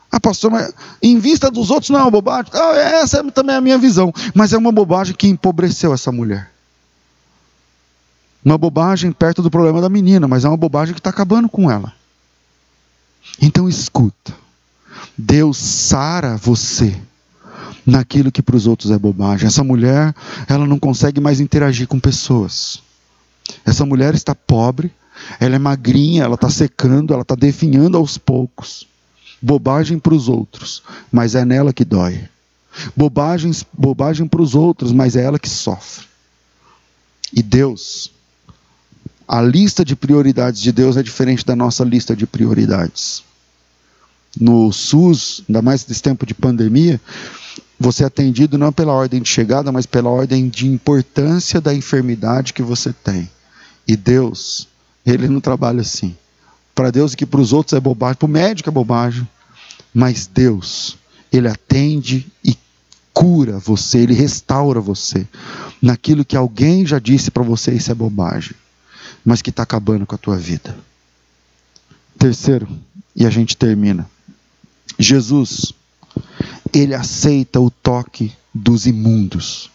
Ah, 0.09 0.21
pastor, 0.21 0.53
mas 0.53 0.73
em 1.03 1.19
vista 1.19 1.51
dos 1.51 1.69
outros 1.73 1.91
não 1.91 1.99
é 1.99 2.03
uma 2.03 2.13
bobagem. 2.13 2.53
Ah, 2.55 2.77
essa 2.77 3.19
é 3.19 3.31
também 3.33 3.57
a 3.57 3.61
minha 3.61 3.77
visão, 3.77 4.13
mas 4.33 4.53
é 4.53 4.57
uma 4.57 4.71
bobagem 4.71 5.17
que 5.17 5.27
empobreceu 5.27 5.93
essa 5.93 6.13
mulher. 6.13 6.55
Uma 8.47 8.57
bobagem 8.57 9.11
perto 9.11 9.43
do 9.43 9.51
problema 9.51 9.81
da 9.81 9.89
menina, 9.89 10.29
mas 10.29 10.45
é 10.45 10.49
uma 10.49 10.57
bobagem 10.57 10.95
que 10.95 11.01
está 11.01 11.11
acabando 11.11 11.49
com 11.49 11.69
ela. 11.69 11.93
Então 13.43 13.69
escuta. 13.69 14.33
Deus 15.19 15.59
sara 15.59 16.37
você 16.37 16.97
naquilo 17.85 18.31
que 18.31 18.41
para 18.41 18.55
os 18.55 18.69
outros 18.69 18.93
é 18.93 18.99
bobagem. 19.01 19.49
Essa 19.49 19.65
mulher, 19.65 20.15
ela 20.47 20.65
não 20.65 20.79
consegue 20.79 21.21
mais 21.21 21.41
interagir 21.41 21.89
com 21.89 21.99
pessoas. 21.99 22.81
Essa 23.65 23.85
mulher 23.85 24.15
está 24.15 24.33
pobre, 24.33 24.93
ela 25.41 25.57
é 25.57 25.59
magrinha, 25.59 26.23
ela 26.23 26.37
está 26.37 26.49
secando, 26.49 27.13
ela 27.13 27.23
está 27.23 27.35
definhando 27.35 27.97
aos 27.97 28.17
poucos. 28.17 28.87
Bobagem 29.43 29.99
para 29.99 30.15
os 30.15 30.29
outros, 30.29 30.85
mas 31.11 31.35
é 31.35 31.45
nela 31.45 31.73
que 31.73 31.85
dói. 31.85 32.29
Bobagens, 32.95 33.67
bobagem 33.73 34.29
para 34.29 34.41
os 34.41 34.55
outros, 34.55 34.93
mas 34.93 35.17
é 35.17 35.25
ela 35.25 35.37
que 35.37 35.49
sofre. 35.49 36.07
E 37.33 37.43
Deus 37.43 38.15
a 39.29 39.43
lista 39.43 39.85
de 39.85 39.97
prioridades 39.97 40.61
de 40.61 40.71
Deus 40.71 40.97
é 40.97 41.03
diferente 41.03 41.45
da 41.45 41.57
nossa 41.57 41.83
lista 41.83 42.15
de 42.15 42.27
prioridades. 42.27 43.25
No 44.39 44.73
SUS, 44.73 45.43
ainda 45.49 45.63
mais 45.63 45.85
nesse 45.87 46.03
tempo 46.03 46.25
de 46.25 46.35
pandemia, 46.35 47.01
você 47.79 48.05
é 48.05 48.07
atendido 48.07 48.57
não 48.57 48.73
pela 48.73 48.93
ordem 48.93 49.21
de 49.21 49.29
chegada, 49.29 49.73
mas 49.73 49.85
pela 49.85 50.11
ordem 50.11 50.49
de 50.49 50.67
importância 50.67 51.61
da 51.61 51.75
enfermidade 51.75 52.53
que 52.53 52.63
você 52.63 52.93
tem. 52.93 53.29
E 53.89 53.97
Deus, 53.97 54.69
Ele 55.05 55.29
não 55.29 55.41
trabalha 55.41 55.81
assim. 55.81 56.17
Para 56.75 56.91
Deus, 56.91 57.15
que 57.15 57.27
para 57.27 57.41
os 57.41 57.53
outros 57.53 57.73
é 57.73 57.81
bobagem, 57.81 58.17
para 58.17 58.27
o 58.27 58.31
médico 58.31 58.69
é 58.69 58.73
bobagem. 58.73 59.27
Mas 59.93 60.27
Deus, 60.27 60.97
Ele 61.33 61.49
atende 61.49 62.31
e 62.45 62.57
cura 63.13 63.59
você, 63.59 63.99
Ele 63.99 64.15
restaura 64.15 64.81
você. 64.81 65.27
Naquilo 65.83 66.25
que 66.25 66.37
alguém 66.37 66.87
já 66.87 66.99
disse 66.99 67.31
para 67.31 67.43
você, 67.43 67.73
isso 67.73 67.91
é 67.91 67.95
bobagem 67.95 68.55
mas 69.25 69.43
que 69.43 69.51
está 69.51 69.63
acabando 69.63 70.07
com 70.07 70.15
a 70.15 70.19
tua 70.19 70.37
vida. 70.37 70.77
Terceiro, 72.19 72.69
e 73.15 73.27
a 73.27 73.31
gente 73.31 73.57
termina. 73.57 74.09
Jesus, 74.99 75.73
ele 76.73 76.95
aceita 76.95 77.61
o 77.61 77.71
toque 77.71 78.33
dos 78.55 78.87
imundos. 78.87 79.71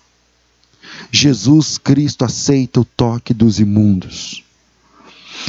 Jesus 1.11 1.77
Cristo 1.77 2.25
aceita 2.25 2.81
o 2.81 2.85
toque 2.85 3.33
dos 3.33 3.59
imundos. 3.59 4.43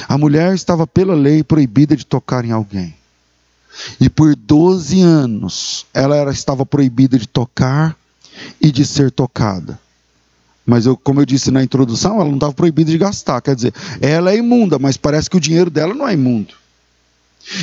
A 0.09 0.17
mulher 0.17 0.55
estava 0.55 0.87
pela 0.87 1.15
lei 1.15 1.43
proibida 1.43 1.97
de 1.97 2.07
tocar 2.07 2.45
em 2.45 2.51
alguém. 2.51 2.95
E 4.01 4.09
por 4.09 4.37
12 4.37 5.01
anos 5.01 5.87
ela 5.95 6.17
era, 6.17 6.31
estava 6.31 6.65
proibida 6.67 7.19
de 7.19 7.27
tocar 7.27 7.97
e 8.61 8.71
de 8.71 8.85
ser 8.85 9.11
tocada. 9.11 9.79
Mas 10.65 10.87
eu, 10.87 10.97
como 10.97 11.21
eu 11.21 11.27
disse 11.27 11.51
na 11.51 11.63
introdução, 11.63 12.17
ela 12.17 12.27
não 12.27 12.35
estava 12.35 12.53
proibida 12.53 12.91
de 12.91 12.99
gastar. 12.99 13.41
Quer 13.41 13.57
dizer, 13.57 13.75
ela 14.01 14.31
é 14.31 14.37
imunda, 14.37 14.79
mas 14.79 14.97
parece 14.97 15.29
que 15.29 15.37
o 15.37 15.41
dinheiro 15.41 15.71
dela 15.71 15.95
não 15.95 16.07
é 16.07 16.15
imundo. 16.15 16.55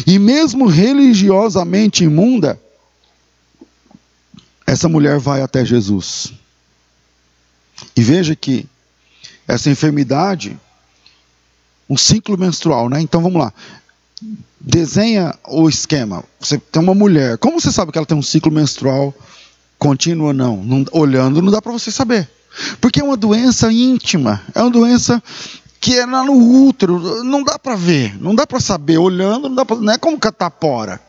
E 0.06 0.20
mesmo 0.20 0.68
religiosamente 0.68 2.04
imunda, 2.04 2.60
essa 4.68 4.90
mulher 4.90 5.18
vai 5.18 5.42
até 5.42 5.64
Jesus. 5.64 6.34
E 7.96 8.04
veja 8.04 8.36
que 8.36 8.68
essa 9.48 9.70
enfermidade, 9.70 10.60
um 11.90 11.98
ciclo 11.98 12.38
menstrual, 12.38 12.90
né? 12.90 13.02
Então 13.02 13.22
vamos 13.22 13.42
lá. 13.42 13.54
Desenha 14.60 15.34
o 15.48 15.70
esquema. 15.70 16.24
Você 16.40 16.58
tem 16.58 16.82
uma 16.82 16.94
mulher. 16.94 17.38
Como 17.38 17.60
você 17.60 17.72
sabe 17.72 17.92
que 17.92 17.98
ela 17.98 18.06
tem 18.06 18.18
um 18.18 18.22
ciclo 18.22 18.52
menstrual 18.52 19.14
contínuo 19.78 20.28
ou 20.28 20.34
não? 20.34 20.58
não 20.58 20.86
olhando, 20.92 21.42
não 21.42 21.52
dá 21.52 21.62
para 21.62 21.72
você 21.72 21.90
saber. 21.90 22.30
Porque 22.82 23.00
é 23.00 23.04
uma 23.04 23.18
doença 23.18 23.72
íntima, 23.72 24.42
é 24.54 24.62
uma 24.62 24.72
doença 24.72 25.22
que 25.80 25.98
é 25.98 26.06
lá 26.06 26.24
no 26.24 26.68
útero, 26.68 27.24
não 27.24 27.44
dá 27.44 27.58
para 27.58 27.76
ver, 27.76 28.22
não 28.22 28.36
dá 28.36 28.46
para 28.46 28.60
saber, 28.60 28.98
olhando, 28.98 29.48
não, 29.48 29.56
dá 29.56 29.66
pra, 29.66 29.78
não 29.78 29.94
é 29.94 29.98
como 29.98 30.20
catapora, 30.20 31.00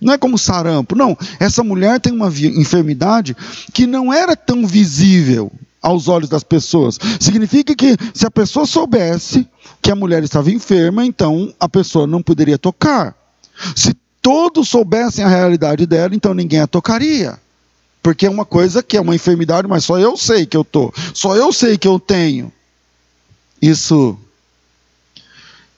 não 0.00 0.12
é 0.12 0.18
como 0.18 0.38
sarampo, 0.38 0.94
não. 0.94 1.16
Essa 1.40 1.64
mulher 1.64 2.00
tem 2.00 2.12
uma 2.12 2.28
enfermidade 2.28 3.36
que 3.72 3.86
não 3.86 4.12
era 4.12 4.36
tão 4.36 4.66
visível 4.66 5.50
aos 5.82 6.06
olhos 6.06 6.28
das 6.28 6.44
pessoas. 6.44 6.98
Significa 7.18 7.74
que 7.74 7.96
se 8.14 8.26
a 8.26 8.30
pessoa 8.30 8.66
soubesse 8.66 9.48
que 9.82 9.90
a 9.90 9.96
mulher 9.96 10.22
estava 10.22 10.50
enferma, 10.50 11.04
então 11.04 11.52
a 11.58 11.68
pessoa 11.68 12.06
não 12.06 12.22
poderia 12.22 12.58
tocar. 12.58 13.14
Se 13.74 13.96
todos 14.22 14.68
soubessem 14.68 15.24
a 15.24 15.28
realidade 15.28 15.86
dela, 15.86 16.14
então 16.14 16.34
ninguém 16.34 16.60
a 16.60 16.66
tocaria. 16.66 17.38
Porque 18.08 18.24
é 18.24 18.30
uma 18.30 18.46
coisa 18.46 18.82
que 18.82 18.96
é 18.96 19.00
uma 19.02 19.14
enfermidade, 19.14 19.68
mas 19.68 19.84
só 19.84 19.98
eu 19.98 20.16
sei 20.16 20.46
que 20.46 20.56
eu 20.56 20.64
tô, 20.64 20.90
só 21.12 21.36
eu 21.36 21.52
sei 21.52 21.76
que 21.76 21.86
eu 21.86 22.00
tenho. 22.00 22.50
Isso 23.60 24.18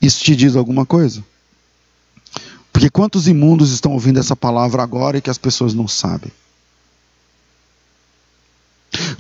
isso 0.01 0.23
te 0.23 0.37
diz 0.37 0.55
alguma 0.55 0.87
coisa? 0.87 1.25
Porque 2.73 2.89
quantos 2.89 3.27
imundos 3.27 3.73
estão 3.73 3.91
ouvindo 3.91 4.21
essa 4.21 4.37
palavra 4.37 4.81
agora 4.81 5.19
e 5.19 5.21
que 5.21 5.29
as 5.29 5.39
pessoas 5.39 5.75
não 5.75 5.89
sabem? 5.89 6.31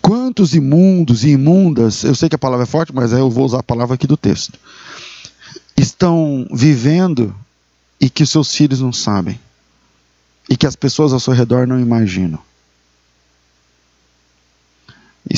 Quantos 0.00 0.54
imundos 0.54 1.24
e 1.24 1.30
imundas, 1.30 2.04
eu 2.04 2.14
sei 2.14 2.28
que 2.28 2.36
a 2.36 2.38
palavra 2.38 2.62
é 2.62 2.66
forte, 2.66 2.94
mas 2.94 3.10
eu 3.10 3.28
vou 3.28 3.44
usar 3.44 3.58
a 3.58 3.64
palavra 3.64 3.96
aqui 3.96 4.06
do 4.06 4.16
texto, 4.16 4.56
estão 5.76 6.46
vivendo 6.52 7.34
e 8.00 8.08
que 8.08 8.24
seus 8.24 8.54
filhos 8.54 8.80
não 8.80 8.92
sabem, 8.92 9.36
e 10.48 10.56
que 10.56 10.64
as 10.64 10.76
pessoas 10.76 11.12
ao 11.12 11.18
seu 11.18 11.34
redor 11.34 11.66
não 11.66 11.80
imaginam. 11.80 12.48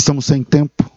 Estamos 0.02 0.26
sem 0.26 0.42
tempo. 0.42 0.90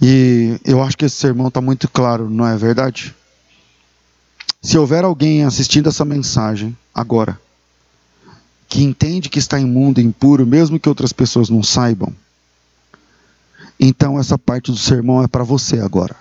E 0.00 0.60
eu 0.64 0.80
acho 0.80 0.96
que 0.96 1.04
esse 1.04 1.16
sermão 1.16 1.48
está 1.48 1.60
muito 1.60 1.88
claro, 1.88 2.30
não 2.30 2.46
é 2.46 2.56
verdade? 2.56 3.12
Se 4.62 4.78
houver 4.78 5.02
alguém 5.02 5.42
assistindo 5.42 5.88
essa 5.88 6.04
mensagem 6.04 6.78
agora, 6.94 7.36
que 8.68 8.84
entende 8.84 9.28
que 9.28 9.40
está 9.40 9.58
imundo 9.58 10.00
impuro, 10.00 10.46
mesmo 10.46 10.78
que 10.78 10.88
outras 10.88 11.12
pessoas 11.12 11.50
não 11.50 11.60
saibam, 11.60 12.14
então 13.80 14.20
essa 14.20 14.38
parte 14.38 14.70
do 14.70 14.78
sermão 14.78 15.20
é 15.20 15.26
para 15.26 15.42
você 15.42 15.80
agora. 15.80 16.14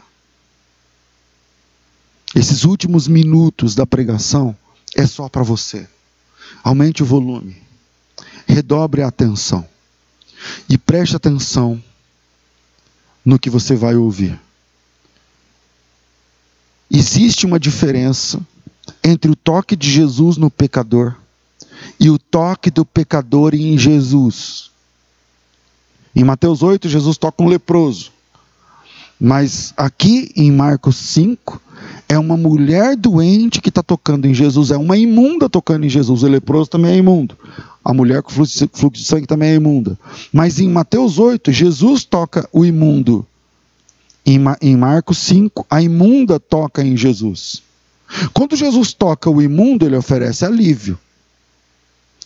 Esses 2.33 2.63
últimos 2.63 3.07
minutos 3.07 3.75
da 3.75 3.85
pregação 3.85 4.57
é 4.95 5.05
só 5.05 5.29
para 5.29 5.43
você. 5.43 5.87
Aumente 6.63 7.03
o 7.03 7.05
volume, 7.05 7.61
redobre 8.47 9.03
a 9.03 9.07
atenção. 9.07 9.76
E 10.69 10.77
preste 10.77 11.15
atenção 11.15 11.81
no 13.25 13.37
que 13.37 13.49
você 13.49 13.75
vai 13.75 13.95
ouvir. 13.95 14.39
Existe 16.89 17.45
uma 17.45 17.59
diferença 17.59 18.39
entre 19.03 19.29
o 19.29 19.35
toque 19.35 19.75
de 19.75 19.89
Jesus 19.91 20.37
no 20.37 20.49
pecador 20.49 21.15
e 21.99 22.09
o 22.09 22.17
toque 22.17 22.71
do 22.71 22.85
pecador 22.85 23.53
em 23.53 23.77
Jesus. 23.77 24.71
Em 26.15 26.23
Mateus 26.23 26.63
8, 26.63 26.87
Jesus 26.87 27.17
toca 27.17 27.43
um 27.43 27.47
leproso. 27.47 28.11
Mas 29.19 29.73
aqui 29.75 30.31
em 30.35 30.51
Marcos 30.51 30.95
5, 30.95 31.61
é 32.07 32.17
uma 32.17 32.37
mulher 32.37 32.95
doente 32.95 33.61
que 33.61 33.69
está 33.69 33.83
tocando 33.83 34.25
em 34.25 34.33
Jesus, 34.33 34.71
é 34.71 34.77
uma 34.77 34.97
imunda 34.97 35.49
tocando 35.49 35.85
em 35.85 35.89
Jesus. 35.89 36.23
O 36.23 36.27
leproso 36.27 36.69
também 36.69 36.91
é 36.91 36.97
imundo. 36.97 37.35
A 37.87 37.93
mulher 37.93 38.21
com 38.21 38.31
fluxo 38.31 38.89
de 38.91 39.05
sangue 39.05 39.25
também 39.25 39.51
é 39.51 39.55
imunda. 39.55 39.97
Mas 40.33 40.59
em 40.59 40.67
Mateus 40.67 41.17
8, 41.17 41.53
Jesus 41.53 42.03
toca 42.03 42.45
o 42.51 42.65
imundo. 42.65 43.25
Em 44.25 44.75
Marcos 44.75 45.19
5, 45.19 45.65
a 45.69 45.81
imunda 45.81 46.37
toca 46.37 46.83
em 46.83 46.97
Jesus. 46.97 47.63
Quando 48.33 48.57
Jesus 48.57 48.91
toca 48.91 49.29
o 49.29 49.41
imundo, 49.41 49.85
ele 49.85 49.95
oferece 49.95 50.43
alívio. 50.43 50.99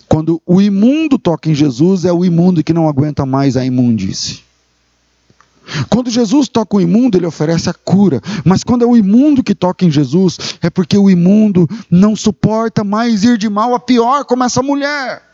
Quando 0.10 0.42
o 0.48 0.60
imundo 0.60 1.20
toca 1.20 1.48
em 1.48 1.54
Jesus, 1.54 2.06
é 2.06 2.12
o 2.12 2.26
imundo 2.26 2.64
que 2.64 2.74
não 2.74 2.90
aguenta 2.90 3.24
mais 3.24 3.56
a 3.56 3.64
imundície. 3.64 4.40
Quando 5.92 6.10
Jesus 6.10 6.48
toca 6.48 6.78
o 6.78 6.82
imundo, 6.82 7.20
ele 7.20 7.28
oferece 7.28 7.70
a 7.70 7.74
cura. 7.76 8.20
Mas 8.44 8.64
quando 8.64 8.84
é 8.84 8.88
o 8.88 8.98
imundo 8.98 9.44
que 9.44 9.54
toca 9.54 9.86
em 9.86 9.92
Jesus, 9.92 10.40
é 10.60 10.72
porque 10.72 10.98
o 10.98 11.08
imundo 11.08 11.70
não 11.88 12.16
suporta 12.16 12.84
mais 12.84 13.24
ir 13.24 13.38
de 13.38 13.48
mal 13.48 13.76
a 13.76 13.80
pior, 13.80 14.26
como 14.26 14.44
essa 14.44 14.64
mulher. 14.64 15.30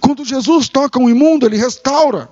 Quando 0.00 0.24
Jesus 0.24 0.68
toca 0.68 0.98
o 0.98 1.10
imundo, 1.10 1.46
ele 1.46 1.56
restaura. 1.56 2.28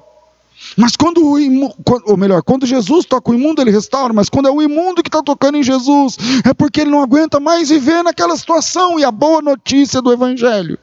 Mas 0.76 0.94
quando 0.94 1.26
o 1.26 1.38
imundo, 1.38 1.74
ou 2.04 2.16
melhor, 2.16 2.42
quando 2.42 2.66
Jesus 2.66 3.06
toca 3.06 3.30
o 3.30 3.34
imundo, 3.34 3.62
ele 3.62 3.70
restaura, 3.70 4.12
mas 4.12 4.28
quando 4.28 4.46
é 4.46 4.50
o 4.50 4.60
imundo 4.60 5.02
que 5.02 5.08
está 5.08 5.22
tocando 5.22 5.56
em 5.56 5.62
Jesus, 5.62 6.18
é 6.44 6.52
porque 6.52 6.82
ele 6.82 6.90
não 6.90 7.02
aguenta 7.02 7.40
mais 7.40 7.70
viver 7.70 8.02
naquela 8.02 8.36
situação. 8.36 8.98
E 9.00 9.04
a 9.04 9.10
boa 9.10 9.40
notícia 9.40 10.02
do 10.02 10.12
Evangelho 10.12 10.78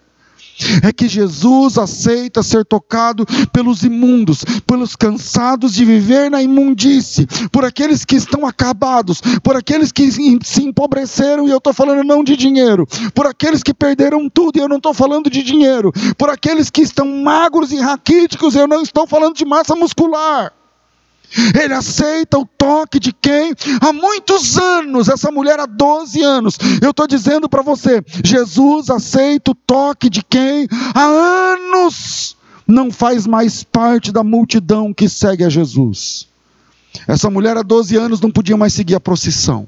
é 0.83 0.91
que 0.91 1.07
Jesus 1.07 1.77
aceita 1.77 2.43
ser 2.43 2.65
tocado 2.65 3.25
pelos 3.51 3.83
imundos, 3.83 4.43
pelos 4.65 4.95
cansados 4.95 5.73
de 5.73 5.85
viver 5.85 6.29
na 6.29 6.41
imundície, 6.41 7.27
por 7.51 7.65
aqueles 7.65 8.03
que 8.05 8.15
estão 8.15 8.45
acabados, 8.45 9.21
por 9.43 9.55
aqueles 9.55 9.91
que 9.91 10.09
se 10.11 10.63
empobreceram, 10.63 11.47
e 11.47 11.51
eu 11.51 11.57
estou 11.57 11.73
falando 11.73 12.03
não 12.03 12.23
de 12.23 12.35
dinheiro, 12.35 12.87
por 13.13 13.27
aqueles 13.27 13.63
que 13.63 13.73
perderam 13.73 14.29
tudo, 14.29 14.57
e 14.57 14.61
eu 14.61 14.69
não 14.69 14.77
estou 14.77 14.93
falando 14.93 15.29
de 15.29 15.43
dinheiro, 15.43 15.91
por 16.17 16.29
aqueles 16.29 16.69
que 16.69 16.81
estão 16.81 17.07
magros 17.23 17.71
e 17.71 17.77
raquíticos, 17.77 18.55
eu 18.55 18.67
não 18.67 18.81
estou 18.81 19.07
falando 19.07 19.35
de 19.35 19.45
massa 19.45 19.75
muscular. 19.75 20.51
Ele 21.61 21.73
aceita 21.73 22.37
o 22.37 22.45
toque 22.45 22.99
de 22.99 23.11
quem? 23.11 23.53
Há 23.81 23.91
muitos 23.91 24.57
anos, 24.57 25.09
essa 25.09 25.31
mulher 25.31 25.59
há 25.59 25.65
12 25.65 26.21
anos. 26.23 26.57
Eu 26.81 26.91
estou 26.91 27.07
dizendo 27.07 27.49
para 27.49 27.61
você: 27.61 28.03
Jesus 28.23 28.89
aceita 28.89 29.51
o 29.51 29.55
toque 29.55 30.09
de 30.09 30.23
quem? 30.23 30.67
Há 30.93 31.03
anos 31.03 32.35
não 32.67 32.91
faz 32.91 33.25
mais 33.25 33.63
parte 33.63 34.11
da 34.11 34.23
multidão 34.23 34.93
que 34.93 35.07
segue 35.07 35.43
a 35.43 35.49
Jesus. 35.49 36.27
Essa 37.07 37.29
mulher 37.29 37.57
há 37.57 37.61
12 37.61 37.95
anos 37.95 38.19
não 38.19 38.31
podia 38.31 38.57
mais 38.57 38.73
seguir 38.73 38.95
a 38.95 38.99
procissão. 38.99 39.67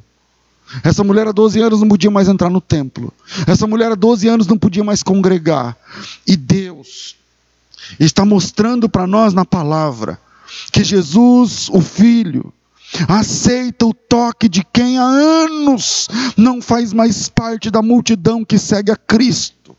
Essa 0.84 1.04
mulher 1.04 1.28
há 1.28 1.32
12 1.32 1.60
anos 1.60 1.82
não 1.82 1.88
podia 1.88 2.12
mais 2.12 2.28
entrar 2.28 2.50
no 2.50 2.62
templo. 2.62 3.12
Essa 3.48 3.66
mulher 3.66 3.92
há 3.92 3.96
12 3.96 4.28
anos 4.28 4.48
não 4.48 4.58
podia 4.58 4.84
mais 4.84 5.02
congregar. 5.02 5.76
E 6.28 6.36
Deus 6.36 7.16
está 8.00 8.24
mostrando 8.24 8.88
para 8.88 9.08
nós 9.08 9.34
na 9.34 9.46
palavra 9.46 10.20
que 10.72 10.84
Jesus, 10.84 11.70
o 11.70 11.82
Filho, 11.82 12.54
aceita 13.08 13.86
o 13.86 13.94
toque 13.94 14.50
de 14.50 14.64
quem 14.64 14.98
há 14.98 15.04
anos 15.04 16.08
não 16.36 16.62
faz 16.62 16.92
mais 16.94 17.30
parte 17.30 17.70
da 17.70 17.82
multidão 17.82 18.44
que 18.44 18.58
segue 18.58 18.92
a 18.92 18.96
Cristo. 18.96 19.76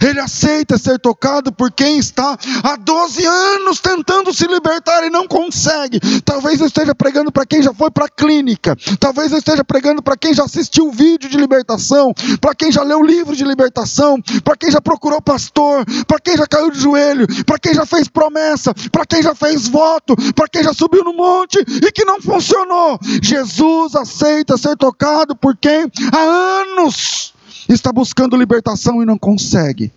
Ele 0.00 0.20
aceita 0.20 0.78
ser 0.78 0.98
tocado 0.98 1.52
por 1.52 1.70
quem 1.70 1.98
está 1.98 2.38
há 2.62 2.76
12 2.76 3.24
anos 3.26 3.80
tentando 3.80 4.32
se 4.32 4.46
libertar 4.46 5.04
e 5.04 5.10
não 5.10 5.26
consegue. 5.26 6.00
Talvez 6.24 6.60
eu 6.60 6.66
esteja 6.66 6.94
pregando 6.94 7.30
para 7.30 7.44
quem 7.44 7.62
já 7.62 7.74
foi 7.74 7.90
para 7.90 8.06
a 8.06 8.08
clínica. 8.08 8.76
Talvez 8.98 9.32
eu 9.32 9.38
esteja 9.38 9.64
pregando 9.64 10.02
para 10.02 10.16
quem 10.16 10.32
já 10.32 10.44
assistiu 10.44 10.90
vídeo 10.90 11.28
de 11.28 11.36
libertação, 11.36 12.12
para 12.40 12.54
quem 12.54 12.72
já 12.72 12.82
leu 12.82 13.02
livro 13.02 13.36
de 13.36 13.44
libertação, 13.44 14.20
para 14.42 14.56
quem 14.56 14.70
já 14.70 14.80
procurou 14.80 15.20
pastor, 15.20 15.84
para 16.06 16.18
quem 16.18 16.36
já 16.36 16.46
caiu 16.46 16.70
de 16.70 16.80
joelho, 16.80 17.26
para 17.44 17.58
quem 17.58 17.74
já 17.74 17.84
fez 17.84 18.08
promessa, 18.08 18.72
para 18.90 19.04
quem 19.04 19.22
já 19.22 19.34
fez 19.34 19.68
voto, 19.68 20.16
para 20.34 20.48
quem 20.48 20.62
já 20.62 20.72
subiu 20.72 21.04
no 21.04 21.12
monte 21.12 21.58
e 21.58 21.92
que 21.92 22.04
não 22.04 22.20
funcionou. 22.20 22.98
Jesus 23.22 23.94
aceita 23.94 24.56
ser 24.56 24.76
tocado 24.76 25.36
por 25.36 25.56
quem 25.56 25.90
há 26.12 26.18
anos 26.18 27.31
está 27.68 27.92
buscando 27.92 28.36
libertação 28.36 29.02
e 29.02 29.06
não 29.06 29.18
consegue. 29.18 29.92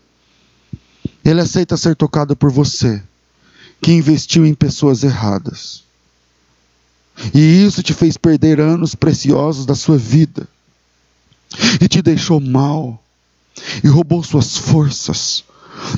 Ele 1.24 1.42
aceita 1.42 1.76
ser 1.78 1.96
tocado 1.96 2.36
por 2.36 2.52
você, 2.52 3.02
que 3.82 3.92
investiu 3.92 4.46
em 4.46 4.54
pessoas 4.54 5.04
erradas. 5.04 5.84
E 7.34 7.66
isso 7.66 7.82
te 7.82 7.94
fez 7.94 8.18
perder 8.18 8.60
anos 8.60 8.94
preciosos 8.94 9.66
da 9.66 9.76
sua 9.76 9.98
vida, 9.98 10.48
e 11.82 11.88
te 11.88 12.02
deixou 12.02 12.40
mal, 12.40 13.02
e 13.84 13.88
roubou 13.88 14.22
suas 14.22 14.58
forças, 14.58 15.44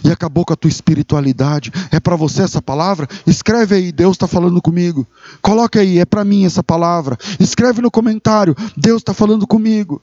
e 0.04 0.12
acabou 0.12 0.46
com 0.46 0.54
a 0.54 0.56
tua 0.56 0.70
espiritualidade. 0.70 1.72
É 1.92 2.00
para 2.00 2.16
você 2.16 2.44
essa 2.44 2.62
palavra? 2.62 3.08
Escreve 3.26 3.76
aí, 3.76 3.92
Deus 3.92 4.16
está 4.16 4.28
falando 4.28 4.62
comigo. 4.62 5.06
Coloque 5.42 5.78
aí, 5.78 6.00
é 6.00 6.06
para 6.06 6.24
mim 6.24 6.46
essa 6.46 6.64
palavra. 6.64 7.18
Escreve 7.40 7.82
no 7.82 7.92
comentário, 7.92 8.56
Deus 8.76 9.02
está 9.02 9.14
falando 9.14 9.46
comigo. 9.46 10.02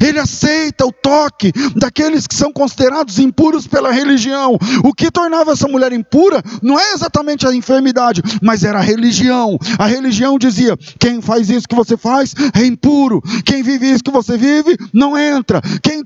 Ele 0.00 0.18
aceita 0.18 0.84
o 0.84 0.92
toque 0.92 1.52
daqueles 1.74 2.26
que 2.26 2.34
são 2.34 2.52
considerados 2.52 3.18
impuros 3.18 3.66
pela 3.66 3.92
religião. 3.92 4.58
O 4.84 4.92
que 4.92 5.10
tornava 5.10 5.52
essa 5.52 5.68
mulher 5.68 5.92
impura 5.92 6.42
não 6.62 6.78
é 6.78 6.92
exatamente 6.92 7.46
a 7.46 7.54
enfermidade, 7.54 8.22
mas 8.42 8.64
era 8.64 8.78
a 8.78 8.82
religião. 8.82 9.58
A 9.78 9.86
religião 9.86 10.38
dizia: 10.38 10.76
quem 10.98 11.20
faz 11.20 11.48
isso 11.48 11.68
que 11.68 11.74
você 11.74 11.96
faz 11.96 12.34
é 12.54 12.64
impuro. 12.64 13.22
Quem 13.44 13.62
vive 13.62 13.90
isso 13.90 14.02
que 14.04 14.10
você 14.10 14.36
vive 14.36 14.76
não 14.92 15.16
entra. 15.16 15.60
Quem 15.82 16.02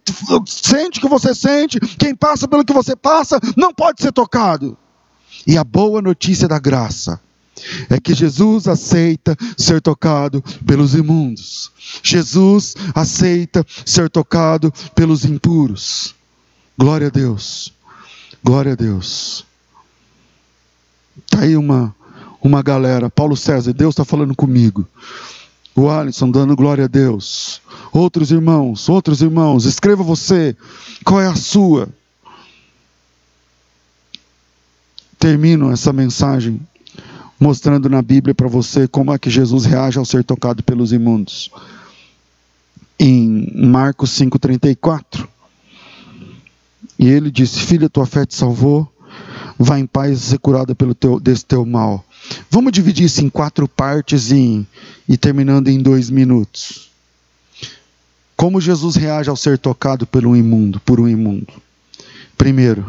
sente 0.47 0.99
o 0.99 1.03
que 1.03 1.09
você 1.09 1.35
sente, 1.35 1.81
quem 1.81 2.15
passa 2.15 2.47
pelo 2.47 2.65
que 2.65 2.73
você 2.73 2.95
passa, 2.95 3.41
não 3.57 3.73
pode 3.73 4.03
ser 4.03 4.13
tocado. 4.13 4.77
E 5.47 5.57
a 5.57 5.65
boa 5.65 6.03
notícia 6.03 6.47
da 6.47 6.59
graça 6.59 7.21
é 7.89 8.01
que 8.01 8.15
Jesus 8.15 8.69
aceita 8.69 9.37
ser 9.57 9.81
tocado 9.81 10.43
pelos 10.67 10.95
imundos. 10.95 11.71
Jesus 12.03 12.75
aceita 12.95 13.65
ser 13.85 14.09
tocado 14.11 14.73
pelos 14.95 15.25
impuros. 15.25 16.15
Glória 16.79 17.09
a 17.09 17.11
Deus. 17.11 17.73
Glória 18.43 18.73
a 18.73 18.77
Deus. 18.77 19.45
Está 21.19 21.41
aí 21.41 21.57
uma, 21.57 21.95
uma 22.41 22.63
galera. 22.63 23.11
Paulo 23.11 23.37
César, 23.37 23.73
Deus 23.73 23.93
está 23.93 24.05
falando 24.05 24.35
comigo. 24.35 24.89
O 25.75 25.89
Alisson 25.89 26.31
dando 26.31 26.57
glória 26.57 26.85
a 26.85 26.89
Deus. 26.89 27.61
Outros 27.93 28.31
irmãos, 28.31 28.89
outros 28.89 29.23
irmãos, 29.23 29.65
escreva 29.65 30.03
você. 30.03 30.57
Qual 31.05 31.21
é 31.21 31.27
a 31.27 31.35
sua? 31.35 31.89
Termino 35.19 35.71
essa 35.71 35.93
mensagem 35.93 36.61
mostrando 37.41 37.89
na 37.89 38.03
Bíblia 38.03 38.35
para 38.35 38.47
você 38.47 38.87
como 38.87 39.13
é 39.13 39.19
que 39.19 39.31
Jesus 39.31 39.65
reage 39.65 39.99
ao 39.99 40.05
ser 40.05 40.23
tocado 40.23 40.63
pelos 40.63 40.93
imundos. 40.93 41.51
Em 42.99 43.51
Marcos 43.57 44.11
5,34. 44.11 45.27
E 46.99 47.09
ele 47.09 47.31
disse: 47.31 47.61
Filha, 47.61 47.89
tua 47.89 48.05
fé 48.05 48.27
te 48.27 48.35
salvou, 48.35 48.87
vá 49.59 49.79
em 49.79 49.87
paz 49.87 50.19
e 50.19 50.23
ser 50.23 50.39
curada 50.39 50.75
pelo 50.75 50.95
teu, 50.95 51.19
desse 51.19 51.47
teu 51.47 51.65
mal. 51.65 52.05
Vamos 52.51 52.73
dividir 52.73 53.07
isso 53.07 53.25
em 53.25 53.31
quatro 53.31 53.67
partes 53.67 54.31
e, 54.31 54.67
e 55.09 55.17
terminando 55.17 55.69
em 55.69 55.81
dois 55.81 56.11
minutos. 56.11 56.91
Como 58.37 58.61
Jesus 58.61 58.97
reage 58.97 59.31
ao 59.31 59.37
ser 59.37 59.59
tocado 59.59 60.07
pelo 60.07 60.37
imundo, 60.37 60.79
por 60.81 61.01
um 61.01 61.09
imundo? 61.09 61.53
Primeiro, 62.37 62.87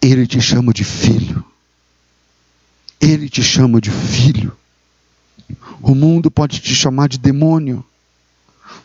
ele 0.00 0.26
te 0.26 0.40
chama 0.40 0.72
de 0.72 0.84
filho. 0.84 1.44
Ele 3.00 3.28
te 3.28 3.42
chama 3.42 3.80
de 3.80 3.90
filho. 3.90 4.52
O 5.82 5.94
mundo 5.94 6.30
pode 6.30 6.60
te 6.60 6.74
chamar 6.74 7.08
de 7.08 7.18
demônio, 7.18 7.84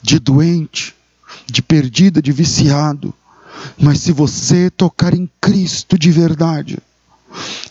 de 0.02 0.20
doente, 0.20 0.94
de 1.48 1.62
perdida, 1.62 2.22
de 2.22 2.32
viciado. 2.32 3.14
Mas 3.80 4.00
se 4.00 4.12
você 4.12 4.70
tocar 4.70 5.14
em 5.14 5.30
Cristo 5.40 5.98
de 5.98 6.12
verdade, 6.12 6.80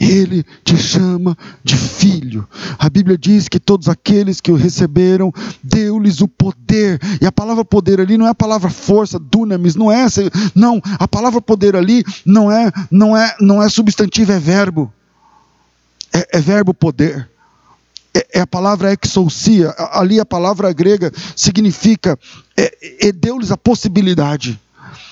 ele 0.00 0.44
te 0.64 0.76
chama 0.76 1.36
de 1.62 1.76
filho. 1.76 2.48
A 2.78 2.88
Bíblia 2.88 3.18
diz 3.18 3.48
que 3.48 3.60
todos 3.60 3.88
aqueles 3.88 4.40
que 4.40 4.50
o 4.50 4.56
receberam, 4.56 5.32
deu-lhes 5.62 6.20
o 6.20 6.28
poder. 6.28 6.98
E 7.20 7.26
a 7.26 7.32
palavra 7.32 7.64
poder 7.64 8.00
ali 8.00 8.16
não 8.16 8.26
é 8.26 8.30
a 8.30 8.34
palavra 8.34 8.70
força, 8.70 9.18
dunamis, 9.18 9.76
não 9.76 9.92
é 9.92 10.02
essa, 10.02 10.22
não, 10.54 10.80
a 10.98 11.06
palavra 11.06 11.40
poder 11.40 11.76
ali 11.76 12.02
não 12.24 12.50
é, 12.50 12.72
não 12.90 13.16
é, 13.16 13.36
não 13.40 13.62
é 13.62 13.68
substantivo, 13.68 14.32
é 14.32 14.38
verbo 14.38 14.92
é, 16.12 16.38
é 16.38 16.40
verbo 16.40 16.74
poder. 16.74 17.28
É, 18.14 18.38
é, 18.38 18.40
a 18.40 18.46
palavra 18.46 18.92
exousia. 18.92 19.74
Ali 19.92 20.18
a 20.18 20.26
palavra 20.26 20.72
grega 20.72 21.12
significa, 21.36 22.18
é, 22.56 23.08
é 23.08 23.12
deu-lhes 23.12 23.50
a 23.50 23.56
possibilidade 23.56 24.60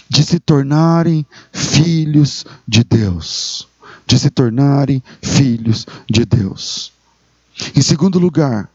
de 0.08 0.24
se 0.24 0.38
tornarem 0.38 1.24
filhos 1.52 2.44
de 2.66 2.82
Deus. 2.82 3.68
De 4.06 4.18
se 4.18 4.30
tornarem 4.30 5.02
filhos 5.22 5.86
de 6.08 6.24
Deus. 6.24 6.92
Em 7.74 7.82
segundo 7.82 8.18
lugar, 8.18 8.68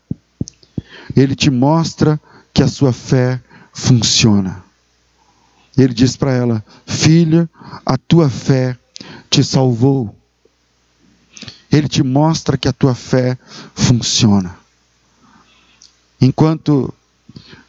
ele 1.16 1.36
te 1.36 1.50
mostra 1.50 2.20
que 2.54 2.62
a 2.62 2.68
sua 2.68 2.94
fé 2.94 3.42
funciona. 3.74 4.64
Ele 5.78 5.94
diz 5.94 6.16
para 6.16 6.32
ela: 6.32 6.64
Filha, 6.86 7.50
a 7.86 7.98
tua 7.98 8.30
fé 8.30 8.78
te 9.30 9.44
salvou. 9.44 10.16
Ele 11.74 11.88
te 11.88 12.04
mostra 12.04 12.58
que 12.58 12.68
a 12.68 12.74
tua 12.74 12.94
fé 12.94 13.38
funciona. 13.74 14.56
Enquanto 16.22 16.94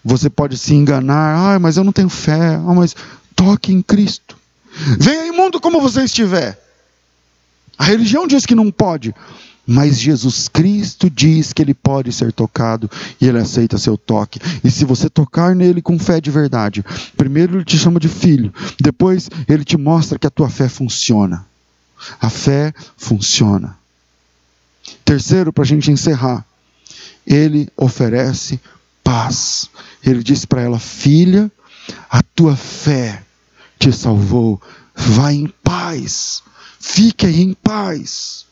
você 0.05 0.29
pode 0.29 0.59
se 0.59 0.75
enganar, 0.75 1.55
ah, 1.55 1.59
mas 1.59 1.79
eu 1.79 1.83
não 1.85 1.93
tenho 1.93 2.11
fé, 2.11 2.57
ah, 2.57 2.75
mas 2.75 2.95
toque 3.35 3.73
em 3.73 3.81
Cristo. 3.81 4.37
Venha 4.99 5.27
imundo 5.27 5.59
como 5.59 5.81
você 5.81 6.05
estiver. 6.05 6.61
A 7.79 7.85
religião 7.85 8.27
diz 8.27 8.45
que 8.45 8.55
não 8.55 8.71
pode, 8.71 9.15
mas 9.67 9.99
Jesus 9.99 10.49
Cristo 10.49 11.09
diz 11.09 11.53
que 11.53 11.63
ele 11.63 11.75
pode 11.75 12.13
ser 12.13 12.33
tocado 12.33 12.91
e 13.21 13.27
ele 13.27 13.39
aceita 13.39 13.79
seu 13.79 13.97
toque. 13.97 14.39
E 14.63 14.71
se 14.71 14.85
você 14.85 15.09
tocar 15.09 15.57
nele 15.57 15.81
com 15.81 15.99
fé 15.99 16.21
de 16.21 16.31
verdade, 16.31 16.85
primeiro 17.17 17.57
ele 17.57 17.65
te 17.65 17.79
chama 17.79 17.99
de 17.99 18.09
filho, 18.09 18.53
depois 18.81 19.31
ele 19.49 19.65
te 19.65 19.77
mostra 19.77 20.19
que 20.19 20.27
a 20.27 20.31
tua 20.31 20.51
fé 20.51 20.69
funciona. 20.69 21.47
A 22.21 22.29
fé 22.29 22.73
funciona. 22.97 23.77
Terceiro, 25.05 25.53
para 25.53 25.65
a 25.65 25.67
gente 25.67 25.91
encerrar, 25.91 26.45
ele 27.27 27.69
oferece 27.77 28.61
paz. 29.03 29.69
Ele 30.03 30.23
diz 30.23 30.45
para 30.45 30.63
ela: 30.63 30.79
Filha, 30.79 31.51
a 32.11 32.23
tua 32.23 32.57
fé 32.57 33.23
te 33.79 33.93
salvou. 33.93 34.61
Vai 34.95 35.35
em 35.35 35.47
paz. 35.63 36.43
Fique 36.79 37.27
aí 37.27 37.41
em 37.41 37.55
paz. 37.55 38.47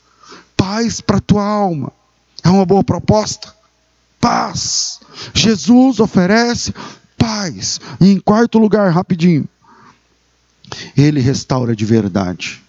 Paz 0.56 1.00
para 1.00 1.18
a 1.18 1.20
tua 1.20 1.44
alma. 1.44 1.92
É 2.42 2.48
uma 2.48 2.66
boa 2.66 2.82
proposta. 2.82 3.54
Paz. 4.20 5.00
Jesus 5.34 6.00
oferece 6.00 6.74
paz. 7.16 7.80
E 8.00 8.10
em 8.10 8.18
quarto 8.18 8.58
lugar, 8.58 8.90
rapidinho, 8.92 9.48
ele 10.96 11.20
restaura 11.20 11.76
de 11.76 11.84
verdade. 11.84 12.62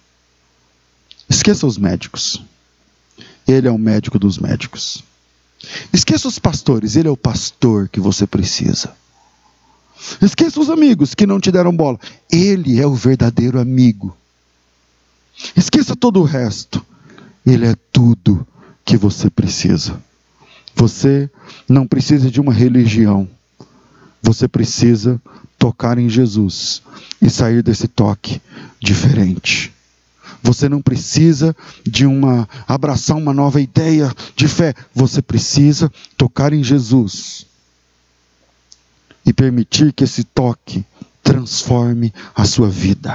Esqueça 1.28 1.66
os 1.66 1.78
médicos. 1.78 2.42
Ele 3.46 3.68
é 3.68 3.70
o 3.70 3.78
médico 3.78 4.18
dos 4.18 4.38
médicos. 4.38 5.04
Esqueça 5.92 6.28
os 6.28 6.38
pastores, 6.38 6.96
ele 6.96 7.08
é 7.08 7.10
o 7.10 7.16
pastor 7.16 7.88
que 7.88 8.00
você 8.00 8.26
precisa. 8.26 8.94
Esqueça 10.20 10.60
os 10.60 10.70
amigos 10.70 11.14
que 11.14 11.26
não 11.26 11.40
te 11.40 11.50
deram 11.50 11.74
bola. 11.74 11.98
Ele 12.30 12.80
é 12.80 12.86
o 12.86 12.94
verdadeiro 12.94 13.60
amigo. 13.60 14.16
Esqueça 15.56 15.96
todo 15.96 16.20
o 16.20 16.24
resto. 16.24 16.84
Ele 17.44 17.66
é 17.66 17.74
tudo 17.92 18.46
que 18.84 18.96
você 18.96 19.30
precisa. 19.30 20.00
Você 20.74 21.30
não 21.68 21.86
precisa 21.86 22.30
de 22.30 22.40
uma 22.40 22.52
religião. 22.52 23.28
Você 24.22 24.48
precisa 24.48 25.20
tocar 25.58 25.98
em 25.98 26.08
Jesus 26.08 26.82
e 27.20 27.30
sair 27.30 27.62
desse 27.62 27.88
toque 27.88 28.40
diferente. 28.80 29.73
Você 30.44 30.68
não 30.68 30.82
precisa 30.82 31.56
de 31.82 32.04
uma 32.04 32.46
abraçar 32.68 33.16
uma 33.16 33.32
nova 33.32 33.62
ideia 33.62 34.12
de 34.36 34.46
fé. 34.46 34.74
Você 34.94 35.22
precisa 35.22 35.90
tocar 36.18 36.52
em 36.52 36.62
Jesus 36.62 37.46
e 39.24 39.32
permitir 39.32 39.94
que 39.94 40.04
esse 40.04 40.22
toque 40.22 40.84
transforme 41.22 42.12
a 42.34 42.44
sua 42.44 42.68
vida. 42.68 43.10